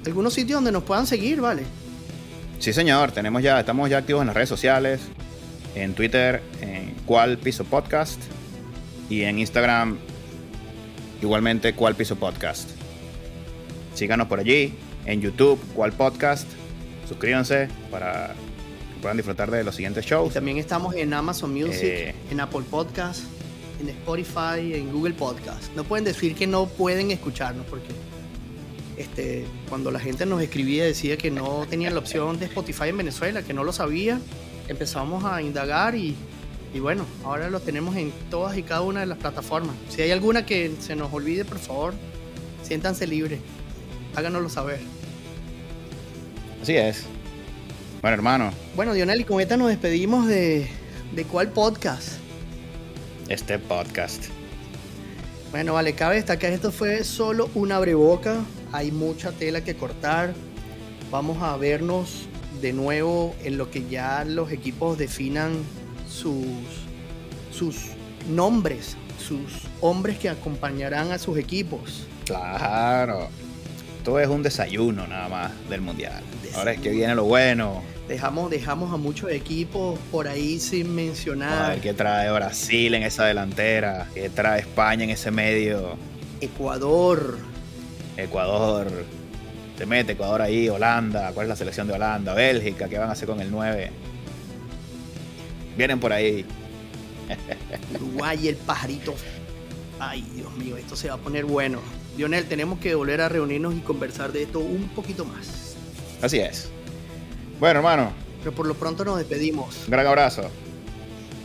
algunos 0.07 0.35
sitios 0.35 0.57
donde 0.59 0.73
nos 0.73 0.83
puedan 0.83 1.07
seguir, 1.07 1.41
vale. 1.41 1.63
Sí, 2.59 2.73
señor, 2.73 3.13
tenemos 3.13 3.43
ya, 3.43 3.61
estamos 3.61 3.91
ya 3.91 3.99
activos 3.99 4.21
en 4.23 4.27
las 4.29 4.37
redes 4.37 4.49
sociales, 4.49 5.01
en 5.75 5.95
Twitter, 5.95 6.43
en 6.61 6.95
Cual 7.05 7.39
Piso 7.39 7.65
Podcast, 7.65 8.21
y 9.11 9.23
en 9.23 9.39
Instagram, 9.39 9.99
igualmente 11.23 11.75
Cual 11.75 11.95
Piso 11.95 12.17
Podcast. 12.17 12.71
Síganos 13.95 14.27
por 14.29 14.41
allí, 14.41 14.75
en 15.07 15.21
YouTube, 15.21 15.61
Cual 15.75 15.93
Podcast. 15.93 16.49
Suscríbanse 17.09 17.69
para 17.91 18.29
que 18.95 19.01
puedan 19.03 19.17
disfrutar 19.17 19.51
de 19.51 19.63
los 19.63 19.75
siguientes 19.75 20.05
Y 20.07 20.09
shows. 20.11 20.33
también 20.35 20.57
estamos 20.57 20.95
en 20.95 21.13
Amazon 21.13 21.53
Music, 21.53 21.83
Eh. 21.83 22.15
en 22.31 22.41
Apple 22.41 22.63
Podcast, 22.71 23.25
en 23.81 23.89
Spotify, 23.91 24.75
en 24.75 24.91
Google 24.93 25.15
Podcast. 25.15 25.75
No 25.77 25.85
pueden 25.85 26.05
decir 26.05 26.35
que 26.35 26.47
no 26.47 26.67
pueden 26.67 27.11
escucharnos 27.11 27.67
porque 27.67 27.89
este, 28.97 29.45
cuando 29.69 29.91
la 29.91 30.01
gente 30.01 30.27
nos 30.27 30.41
escribía 30.43 30.85
decía 30.85 31.17
que 31.17 31.31
no 31.31 31.67
tenían 31.69 31.95
la 31.95 32.01
opción 32.01 32.39
de 32.39 32.47
Spotify 32.47 32.89
en 32.89 32.99
Venezuela, 32.99 33.43
que 33.43 33.53
no 33.55 33.65
lo 33.65 33.73
sabía, 33.73 34.21
empezamos 34.69 35.25
a 35.25 35.43
indagar 35.43 35.95
y, 35.95 36.15
y 36.73 36.81
bueno, 36.81 37.05
ahora 37.25 37.51
lo 37.51 37.61
tenemos 37.61 37.97
en 37.97 38.13
todas 38.31 38.57
y 38.57 38.63
cada 38.63 38.83
una 38.83 39.01
de 39.01 39.07
las 39.07 39.19
plataformas. 39.19 39.75
Si 39.89 40.03
hay 40.03 40.11
alguna 40.11 40.47
que 40.47 40.73
se 40.81 40.95
nos 40.97 41.13
olvide, 41.13 41.45
por 41.45 41.59
favor, 41.59 41.95
siéntanse 42.63 43.07
libres, 43.07 43.41
háganoslo 44.15 44.49
saber. 44.49 44.81
Así 46.63 46.77
es. 46.77 47.05
Bueno, 48.01 48.15
hermano, 48.17 48.51
Bueno, 48.77 48.93
Dionel, 48.95 49.21
y 49.21 49.25
con 49.25 49.41
esta 49.41 49.57
nos 49.57 49.69
despedimos 49.69 50.27
de, 50.27 50.69
de 51.15 51.25
cuál 51.25 51.49
podcast. 51.51 52.19
este 53.29 53.59
podcast. 53.59 54.25
Bueno, 55.51 55.73
vale, 55.75 55.95
cabe 55.95 56.17
destacar 56.17 56.53
esto 56.53 56.73
fue 56.73 57.05
solo 57.05 57.49
una 57.55 57.79
breboca. 57.79 58.45
Hay 58.75 58.91
mucha 58.91 59.31
tela 59.31 59.61
que 59.63 59.77
cortar. 59.77 60.35
Vamos 61.09 61.41
a 61.41 61.57
vernos 61.57 62.27
de 62.61 62.73
nuevo 62.73 63.37
en 63.45 63.57
lo 63.57 63.71
que 63.71 63.89
ya 63.89 64.25
los 64.25 64.51
equipos 64.51 64.99
definan 64.99 65.53
sus, 66.09 66.45
sus 67.53 67.77
nombres, 68.29 68.97
sus 69.25 69.69
hombres 69.81 70.19
que 70.19 70.29
acompañarán 70.29 71.13
a 71.13 71.19
sus 71.19 71.39
equipos. 71.39 72.09
Claro. 72.25 73.29
Todo 74.03 74.19
es 74.19 74.27
un 74.27 74.43
desayuno 74.43 75.07
nada 75.07 75.29
más 75.29 75.53
del 75.71 75.81
mundial. 75.81 76.21
Ahora 76.57 76.73
es 76.73 76.81
que 76.81 76.91
viene 76.91 77.15
lo 77.15 77.25
bueno. 77.27 77.81
Dejamos, 78.09 78.51
dejamos 78.51 78.93
a 78.93 78.97
muchos 78.97 79.31
equipos 79.31 80.01
por 80.11 80.27
ahí 80.27 80.59
sin 80.59 80.89
A 80.89 80.91
mencionar. 80.91 81.71
ver 81.71 81.81
qué 81.81 81.95
trae 81.95 82.29
Brasil 82.33 82.93
en 82.95 83.05
esa 83.05 83.27
delantera. 83.27 84.09
¿Qué 84.13 84.31
trae 84.31 84.63
España 84.63 85.05
en 85.05 85.11
ese 85.11 85.31
medio? 85.31 85.97
Ecuador, 86.41 87.39
Ecuador. 88.17 88.89
Se 89.77 89.87
mete 89.87 90.13
Ecuador 90.13 90.43
ahí, 90.43 90.69
Holanda. 90.69 91.33
¿Cuál 91.33 91.47
es 91.47 91.49
la 91.49 91.57
selección 91.57 91.87
de 91.87 91.95
Holanda? 91.95 92.35
Bélgica. 92.35 92.89
¿Qué 92.89 92.99
van 92.99 93.09
a 93.09 93.13
hacer 93.13 93.29
con 93.29 93.41
el 93.41 93.51
9? 93.51 93.91
Vienen 95.77 95.99
por 95.99 96.13
ahí. 96.13 96.45
Uruguay, 97.95 98.49
el 98.49 98.57
pajarito. 98.57 99.15
Ay, 99.99 100.23
Dios 100.35 100.55
mío, 100.57 100.77
esto 100.77 100.97
se 100.97 101.09
va 101.09 101.15
a 101.15 101.19
poner 101.19 101.45
bueno. 101.45 101.81
Lionel, 102.17 102.47
tenemos 102.47 102.79
que 102.79 102.95
volver 102.95 103.21
a 103.21 103.29
reunirnos 103.29 103.75
y 103.75 103.81
conversar 103.81 104.33
de 104.33 104.43
esto 104.43 104.61
un 104.61 104.89
poquito 104.91 105.25
más. 105.25 105.77
Así 106.23 106.39
es. 106.39 106.69
Bueno, 107.59 107.81
hermano. 107.81 108.13
Pero 108.41 108.55
por 108.55 108.67
lo 108.67 108.75
pronto 108.75 109.05
nos 109.05 109.19
despedimos. 109.19 109.85
Un 109.87 109.91
gran 109.91 110.07
abrazo. 110.07 110.51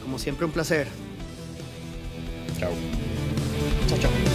Como 0.04 0.20
siempre, 0.20 0.46
un 0.46 0.52
placer. 0.52 0.88
Chao. 2.60 2.72
Chao, 3.88 3.98
chao. 4.00 4.29